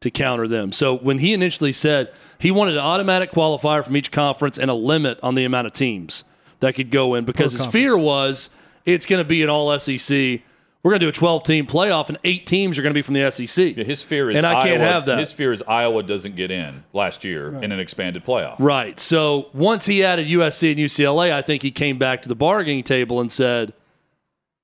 [0.00, 0.72] to counter them.
[0.72, 4.74] So when he initially said he wanted an automatic qualifier from each conference and a
[4.74, 6.24] limit on the amount of teams
[6.60, 8.50] that could go in because his fear was
[8.84, 10.40] it's going to be an all SEC
[10.86, 13.02] we're going to do a 12 team playoff and eight teams are going to be
[13.02, 13.76] from the SEC.
[13.76, 15.18] Yeah, his fear is and I Iowa, can't have that.
[15.18, 17.64] His fear is Iowa doesn't get in last year right.
[17.64, 18.54] in an expanded playoff.
[18.60, 19.00] Right.
[19.00, 22.84] So once he added USC and UCLA, I think he came back to the bargaining
[22.84, 23.72] table and said,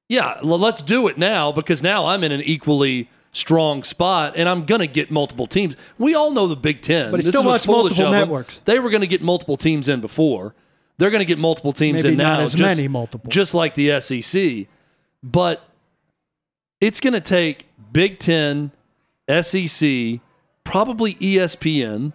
[0.08, 4.46] "Yeah, well, let's do it now because now I'm in an equally." strong spot, and
[4.46, 5.74] I'm going to get multiple teams.
[5.96, 8.60] We all know the Big Ten, but he still wants multiple networks.
[8.66, 10.54] They were going to get multiple teams in before.
[10.98, 12.40] They're going to get multiple teams Maybe in now.
[12.40, 14.66] as just, many multiple, just like the SEC.
[15.22, 15.64] But
[16.80, 18.72] it's going to take Big Ten,
[19.28, 20.20] SEC,
[20.64, 22.12] probably ESPN.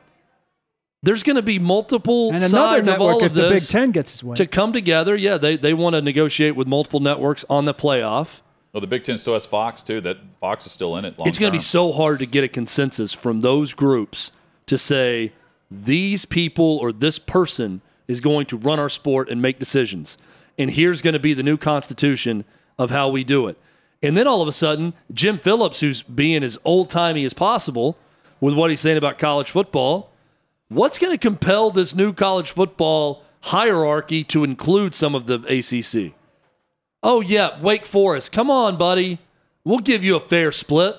[1.03, 3.67] There's going to be multiple and another sides network of all if of the this
[3.67, 5.15] Big Ten gets its way to come together.
[5.15, 8.41] Yeah, they they want to negotiate with multiple networks on the playoff.
[8.73, 10.01] Well, the Big Ten still has Fox too.
[10.01, 11.15] That Fox is still in it.
[11.19, 14.31] it's going to be so hard to get a consensus from those groups
[14.65, 15.33] to say
[15.71, 20.17] these people or this person is going to run our sport and make decisions.
[20.57, 22.45] And here's going to be the new constitution
[22.77, 23.57] of how we do it.
[24.01, 27.97] And then all of a sudden, Jim Phillips, who's being as old timey as possible
[28.39, 30.11] with what he's saying about college football,
[30.69, 36.13] what's going to compel this new college football hierarchy to include some of the ACC?
[37.01, 38.31] Oh, yeah, Wake Forest.
[38.31, 39.19] Come on, buddy.
[39.63, 40.95] We'll give you a fair split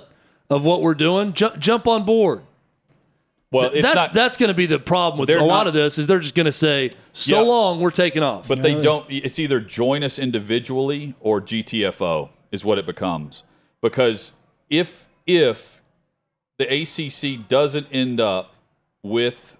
[0.50, 1.32] of what we're doing.
[1.32, 2.42] Jump, jump on board.
[3.51, 6.07] Well, that's not, that's going to be the problem with a lot of this is
[6.07, 9.07] they're just going to say, "So yeah, long, we're taking off." But they don't.
[9.09, 13.44] It's either join us individually or GTFO is what it becomes.
[13.80, 14.32] Because
[14.68, 15.80] if if
[16.59, 18.55] the ACC doesn't end up
[19.03, 19.57] with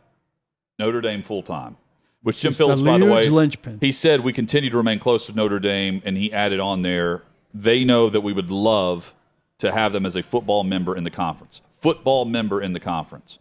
[0.79, 1.79] Notre Dame full time,
[2.23, 3.79] which Jim Phillips, by the way, linchpin.
[3.81, 7.23] he said we continue to remain close to Notre Dame, and he added on there,
[7.55, 9.15] they know that we would love
[9.59, 11.63] to have them as a football member in the conference.
[11.73, 13.39] Football member in the conference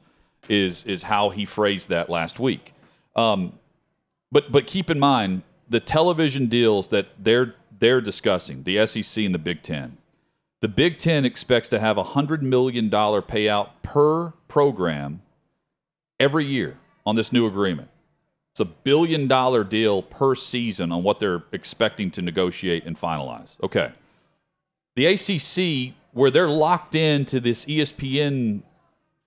[0.50, 2.74] is is how he phrased that last week.
[3.16, 3.54] Um,
[4.32, 9.34] but but keep in mind the television deals that they're they're discussing, the SEC and
[9.34, 9.98] the Big Ten.
[10.62, 15.22] The Big Ten expects to have a $100 million payout per program
[16.20, 17.90] every year on this new agreement.
[18.54, 23.52] It's a billion dollar deal per season on what they're expecting to negotiate and finalize.
[23.62, 23.92] Okay.
[24.96, 28.64] The ACC, where they're locked into this ESPN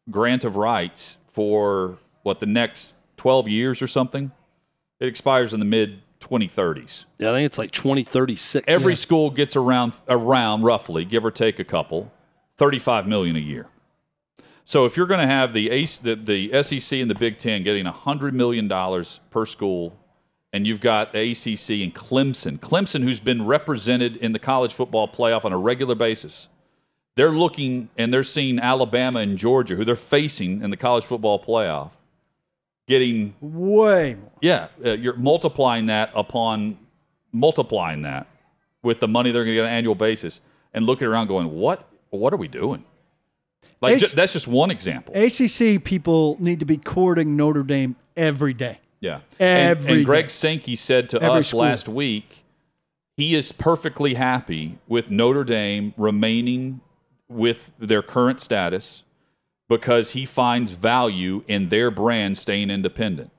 [0.09, 4.31] grant of rights for what, the next 12 years or something,
[5.01, 7.05] it expires in the mid 2030s.
[7.19, 8.65] Yeah, I think it's like 2036.
[8.69, 8.97] Every yeah.
[8.97, 12.13] school gets around around roughly, give or take a couple,
[12.57, 13.67] 35 million a year.
[14.65, 17.65] So if you're going to have the, ACE, the the SEC and the Big Ten
[17.65, 19.97] getting 100 million dollars per school,
[20.53, 25.09] and you've got the ACC and Clemson, Clemson who's been represented in the college football
[25.09, 26.49] playoff on a regular basis,
[27.17, 31.43] they're looking and they're seeing Alabama and Georgia, who they're facing in the college football
[31.43, 31.91] playoff,
[32.87, 34.31] getting way more.
[34.41, 36.79] Yeah, uh, you're multiplying that upon
[37.33, 38.27] multiplying that
[38.83, 40.41] with the money they're going to get on an annual basis,
[40.73, 41.89] and looking around going, "What?
[42.11, 42.85] What are we doing?"
[43.81, 45.15] Like H- ju- that's just one example.
[45.15, 48.79] ACC people need to be courting Notre Dame every day.
[49.01, 50.31] Yeah, every and, and Greg.
[50.31, 51.61] Sankey said to every us school.
[51.61, 52.45] last week,
[53.17, 56.81] he is perfectly happy with Notre Dame remaining
[57.31, 59.05] with their current status
[59.69, 63.31] because he finds value in their brand staying independent.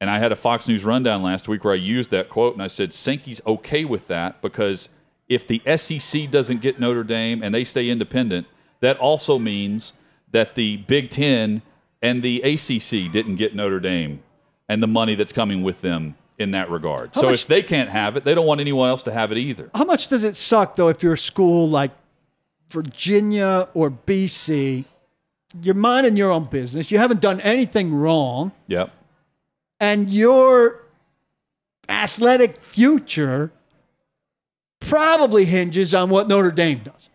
[0.00, 2.62] And I had a Fox News rundown last week where I used that quote and
[2.62, 4.88] I said, Sankey's okay with that because
[5.28, 8.46] if the SEC doesn't get Notre Dame and they stay independent,
[8.80, 9.92] that also means
[10.32, 11.62] that the Big Ten
[12.02, 14.22] and the ACC didn't get Notre Dame
[14.68, 17.10] and the money that's coming with them in that regard.
[17.14, 19.32] How so much, if they can't have it, they don't want anyone else to have
[19.32, 19.70] it either.
[19.74, 21.90] How much does it suck, though, if you're a school like
[22.70, 24.84] Virginia or BC
[25.62, 26.90] you're minding your own business.
[26.90, 28.52] You haven't done anything wrong.
[28.66, 28.90] Yep.
[29.80, 30.82] And your
[31.88, 33.52] athletic future
[34.80, 37.08] probably hinges on what Notre Dame does.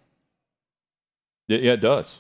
[1.48, 2.20] Yeah, it does.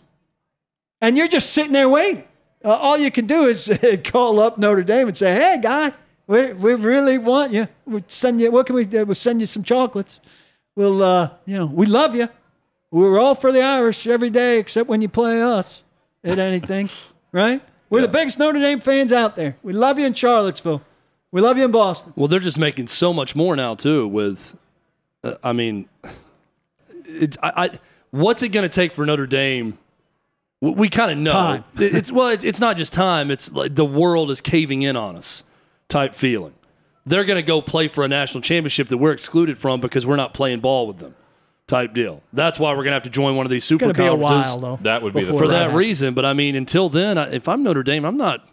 [1.00, 2.26] And you're just sitting there waiting.
[2.64, 3.72] Uh, all you can do is
[4.04, 5.94] call up Notre Dame and say, "Hey, guy,
[6.28, 7.68] we, we really want you.
[7.86, 8.52] We'll send you.
[8.52, 9.06] What can we do?
[9.06, 10.20] We'll send you some chocolates.
[10.76, 12.30] We'll, uh, you know, we love you.
[12.92, 15.84] We're all for the Irish every day, except when you play us."
[16.24, 16.90] at anything,
[17.32, 17.62] right?
[17.90, 18.06] We're yeah.
[18.06, 19.58] the biggest Notre Dame fans out there.
[19.64, 20.82] We love you in Charlottesville.
[21.32, 22.14] We love you in Boston.
[22.16, 24.08] Well, they're just making so much more now too.
[24.08, 24.58] With,
[25.24, 25.88] uh, I mean,
[27.06, 27.80] it's I, I
[28.12, 29.78] what's it going to take for Notre Dame?
[30.60, 31.64] We, we kind of know.
[31.80, 33.32] It- it's well, it's, it's not just time.
[33.32, 35.44] It's like the world is caving in on us,
[35.90, 36.54] type feeling.
[37.06, 40.18] They're going to go play for a national championship that we're excluded from because we're
[40.18, 41.16] not playing ball with them,
[41.72, 42.22] type deal.
[42.34, 44.16] That's why we're going to have to join one of these super It's going to
[44.16, 44.84] a conferences while, though.
[44.84, 45.50] That would be the for Right.
[45.50, 45.78] that happens.
[45.78, 46.14] reason.
[46.14, 48.48] But I mean, until then, I, if I'm Notre Dame, I'm not.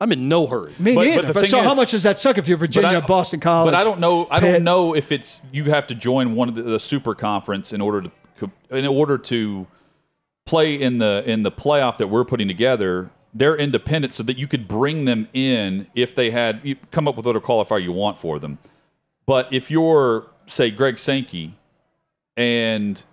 [0.00, 0.74] I'm in no hurry.
[0.80, 1.22] Me But- but neither.
[1.28, 3.72] the But, thing so how much does that suck if you're Virginia, I- Boston College?
[3.72, 4.26] But I don't know.
[4.30, 4.52] I Pitt?
[4.54, 7.80] don't know if it's you have to join one of the, the super conference in
[7.80, 8.02] order
[8.40, 9.66] to in order to
[10.46, 13.10] play in the in the playoff that we're putting together.
[13.34, 17.16] They're independent, so that you could bring them in if they had you come up
[17.16, 18.58] with whatever qualifier you want for them.
[19.24, 21.54] But if you're say Greg Sankey
[22.36, 23.04] and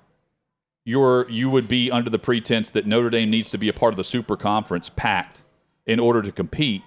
[0.85, 3.93] you're you would be under the pretense that Notre Dame needs to be a part
[3.93, 5.43] of the super conference pact
[5.85, 6.83] in order to compete.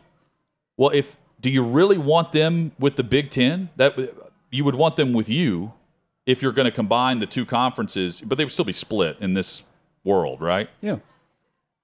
[0.76, 3.70] Well, if do you really want them with the Big Ten?
[3.76, 4.14] That
[4.50, 5.72] you would want them with you
[6.26, 9.34] if you're going to combine the two conferences, but they would still be split in
[9.34, 9.64] this
[10.04, 10.70] world, right?
[10.80, 10.98] Yeah.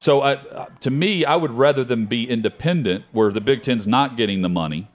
[0.01, 3.87] So I, uh, to me, I would rather them be independent, where the Big Ten's
[3.87, 4.89] not getting the money.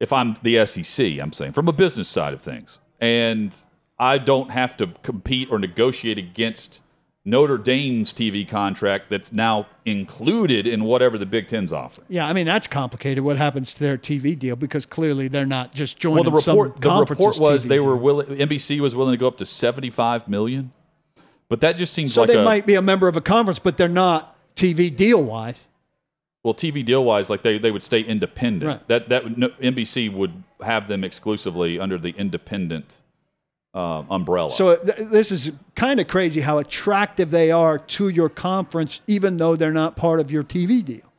[0.00, 3.54] If I'm the SEC, I'm saying from a business side of things, and
[3.98, 6.80] I don't have to compete or negotiate against
[7.24, 12.06] Notre Dame's TV contract that's now included in whatever the Big Ten's offering.
[12.08, 13.24] Yeah, I mean that's complicated.
[13.24, 14.54] What happens to their TV deal?
[14.54, 16.24] Because clearly they're not just joining.
[16.24, 18.28] Well, the some report the report was TV they were willing.
[18.28, 20.72] NBC was willing to go up to seventy five million,
[21.48, 23.58] but that just seems So like they a might be a member of a conference,
[23.58, 25.64] but they're not TV deal wise.
[26.44, 28.68] well TV deal wise, like they, they would stay independent.
[28.68, 28.88] Right.
[28.88, 32.98] That that would, no, NBC would have them exclusively under the independent
[33.76, 34.50] uh, umbrella.
[34.50, 39.36] So th- this is kind of crazy how attractive they are to your conference, even
[39.36, 41.12] though they're not part of your TV deal.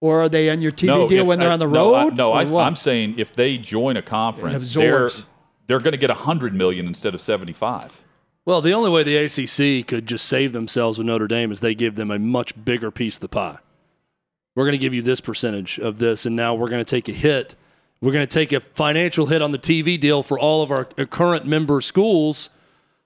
[0.00, 2.04] Or are they in your TV no, deal if- when they're on the no, I-
[2.04, 2.16] road?
[2.16, 2.66] No, I, what?
[2.66, 5.10] I'm saying if they join a conference, they're
[5.66, 8.02] they're going to get hundred million instead of seventy five.
[8.46, 11.74] Well, the only way the ACC could just save themselves with Notre Dame is they
[11.74, 13.58] give them a much bigger piece of the pie.
[14.56, 17.10] We're going to give you this percentage of this, and now we're going to take
[17.10, 17.54] a hit.
[18.00, 20.88] We're going to take a financial hit on the TV deal for all of our
[20.96, 22.50] uh, current member schools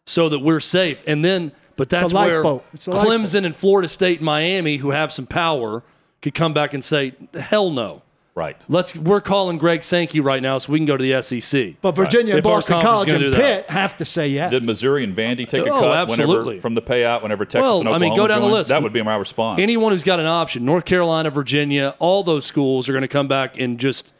[0.06, 1.02] so that we're safe.
[1.06, 2.64] And then, but that's where lifeboat.
[2.74, 3.44] It's a Clemson lifeboat.
[3.44, 5.82] and Florida State and Miami, who have some power,
[6.20, 8.02] could come back and say, hell no.
[8.34, 8.64] Right.
[8.66, 8.96] Let's.
[8.96, 11.74] We're calling Greg Sankey right now so we can go to the SEC.
[11.82, 13.38] but Virginia and Boston College and do that.
[13.66, 14.50] Pitt have to say yes.
[14.50, 16.44] Did Missouri and Vandy take a Oh, cut absolutely.
[16.54, 18.70] whenever from the payout whenever Texas Well, and I Oklahoma mean, go down the list.
[18.70, 19.60] That would be my response.
[19.60, 23.28] anyone who's got an option, North Carolina, Virginia, all those schools are going to come
[23.28, 24.14] back and just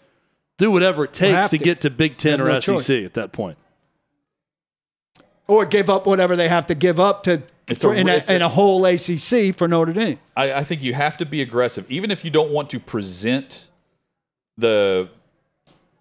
[0.63, 1.65] do whatever it takes to, to.
[1.65, 2.91] get to Big Ten or no SEC choice.
[2.91, 3.59] at that point.
[5.49, 8.13] or give up whatever they have to give up to It's for, a- in, a,
[8.15, 10.19] it's a- in a whole ACC for Notre Dame.
[10.37, 13.69] I, I think you have to be aggressive, even if you don't want to present
[14.57, 15.09] the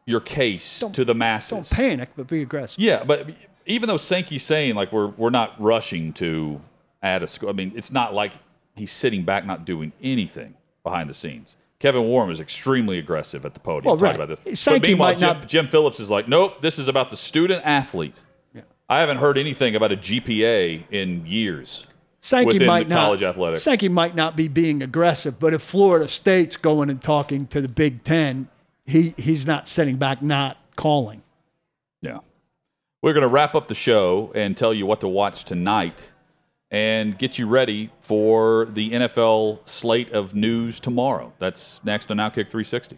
[0.05, 1.49] your case to the masses.
[1.51, 2.79] Don't panic, but be aggressive.
[2.79, 3.29] Yeah, but
[3.65, 6.61] even though Sankey's saying like we're we're not rushing to
[7.01, 8.33] add a school, I mean it's not like
[8.75, 11.55] he's sitting back not doing anything behind the scenes.
[11.81, 14.29] Kevin Warren is extremely aggressive at the podium Well, talking right.
[14.29, 14.59] about this.
[14.59, 17.17] Sankey but meanwhile, might Jim, not- Jim Phillips is like, nope, this is about the
[17.17, 18.19] student athlete.
[18.53, 18.61] Yeah.
[18.87, 21.87] I haven't heard anything about a GPA in years.
[22.19, 23.03] Sankey might not.
[23.03, 23.63] college athletics.
[23.63, 27.67] Sankey might not be being aggressive, but if Florida State's going and talking to the
[27.67, 28.47] Big Ten,
[28.85, 31.23] he he's not sitting back, not calling.
[32.03, 32.19] Yeah.
[33.01, 36.11] We're going to wrap up the show and tell you what to watch tonight
[36.71, 41.33] and get you ready for the NFL slate of news tomorrow.
[41.37, 42.97] That's next on Outkick 360.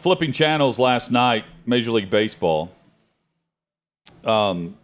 [0.00, 2.72] Flipping channels last night, Major League Baseball.
[4.24, 4.78] Um,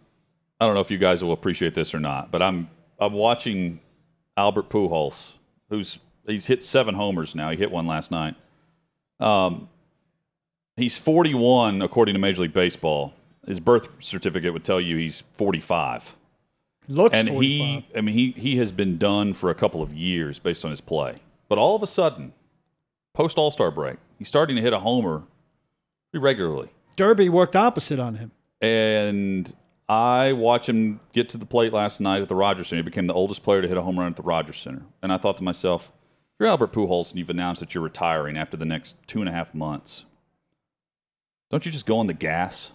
[0.61, 3.79] I don't know if you guys will appreciate this or not, but I'm I'm watching
[4.37, 5.33] Albert Pujols,
[5.71, 5.97] who's
[6.27, 7.49] he's hit seven homers now.
[7.49, 8.35] He hit one last night.
[9.19, 9.69] Um,
[10.75, 13.11] he's 41 according to Major League Baseball.
[13.47, 16.15] His birth certificate would tell you he's 45.
[16.89, 17.41] Looks and 45.
[17.41, 20.69] he i mean he he has been done for a couple of years based on
[20.69, 21.15] his play
[21.49, 22.33] But all of a sudden,
[23.17, 25.23] post All Star break, he's starting to hit a homer
[26.11, 26.69] pretty regularly.
[26.95, 28.31] Derby worked opposite on him.
[28.61, 29.51] And
[29.89, 32.83] I watched him get to the plate last night at the Rogers Center.
[32.83, 34.83] He became the oldest player to hit a home run at the Rogers Center.
[35.01, 35.91] And I thought to myself,
[36.39, 39.31] you're Albert Pujols and you've announced that you're retiring after the next two and a
[39.31, 40.05] half months,
[41.49, 42.71] don't you just go on the gas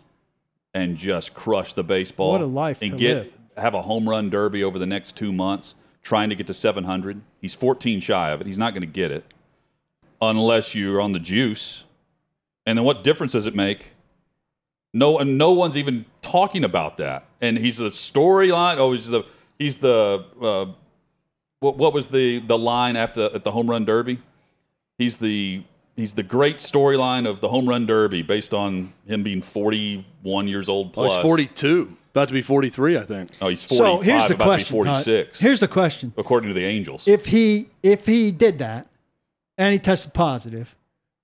[0.74, 2.32] and just crush the baseball?
[2.32, 3.32] What a life and to get live.
[3.58, 7.20] have a home run derby over the next two months, trying to get to 700.
[7.40, 8.46] He's 14 shy of it.
[8.48, 9.24] He's not going to get it
[10.22, 11.84] unless you're on the juice.
[12.64, 13.88] And then what difference does it make?
[14.94, 17.26] No, and no one's even talking about that.
[17.40, 18.76] And he's the storyline.
[18.78, 19.24] Oh, he's the
[19.58, 20.66] he's the uh,
[21.60, 24.18] what, what was the the line after at the home run derby?
[24.98, 25.62] He's the
[25.96, 30.68] he's the great storyline of the home run derby based on him being 41 years
[30.68, 31.14] old Oh, plus.
[31.14, 33.30] he's 42, about to be 43, I think.
[33.40, 34.76] Oh, he's 45, so here's the about question.
[34.76, 35.04] to be Todd.
[35.04, 37.08] 46, Here's the question: according to the Angels.
[37.08, 38.86] If he if he did that
[39.62, 40.74] and he tested positive,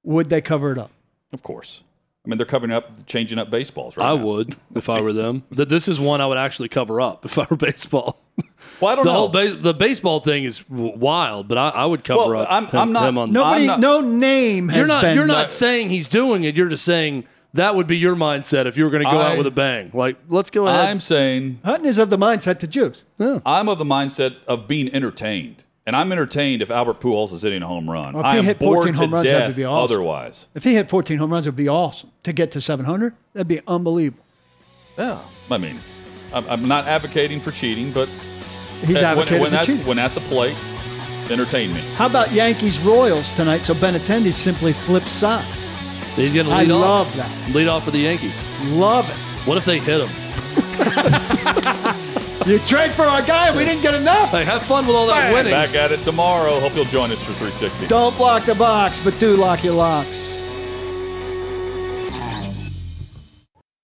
[0.04, 0.90] would they cover it up?
[1.32, 1.82] of course.
[2.24, 4.22] I mean, they're covering up, changing up baseballs right I now.
[4.24, 5.44] would if I were them.
[5.54, 8.20] Th- This is one I would actually cover up if I were baseball.
[8.80, 9.18] Well, I don't The know.
[9.18, 12.50] whole base, the baseball thing is wild, but I, I would cover Well, up.
[12.50, 15.02] I'm- him, I'm not- him on Nobody, not- no name has You're not.
[15.02, 15.14] been.
[15.16, 16.54] You're not saying he's doing it.
[16.56, 17.24] You're just saying
[17.54, 19.50] that would be your mindset if you were going to go I- out with a
[19.50, 19.90] bang.
[19.94, 20.86] Like, let's go ahead.
[20.86, 23.04] I'm saying Hutton is of the mindset to juice.
[23.18, 25.64] I'm of the mindset of being entertained.
[25.88, 28.12] And I'm entertained if Albert Pujols is hitting a home run.
[28.12, 29.64] Well, if I he am hit bored 14 to home runs, that would death be
[29.64, 29.84] awesome.
[29.84, 30.46] otherwise.
[30.54, 33.14] If he hit 14 home runs, it would be awesome to get to 700.
[33.32, 34.22] That'd be unbelievable.
[34.98, 35.18] Yeah.
[35.50, 35.80] I mean,
[36.34, 38.06] I'm, I'm not advocating for cheating, but
[38.84, 39.86] He's advocating when, for at, cheating.
[39.86, 40.58] when at the plate,
[41.30, 41.80] entertain me.
[41.94, 43.62] How about Yankees Royals tonight?
[43.64, 45.48] So Benintendi simply flips sides.
[46.16, 47.16] he's going to I lead off.
[47.16, 47.54] love that.
[47.54, 48.38] Lead off for the Yankees.
[48.72, 49.16] Love it.
[49.48, 50.10] What if they hit him?
[52.46, 54.30] You trade for our guy, we didn't get enough.
[54.30, 55.52] Hey, have fun with all that winning.
[55.52, 56.60] Back at it tomorrow.
[56.60, 57.88] Hope you'll join us for 360.
[57.88, 60.27] Don't block the box, but do lock your locks.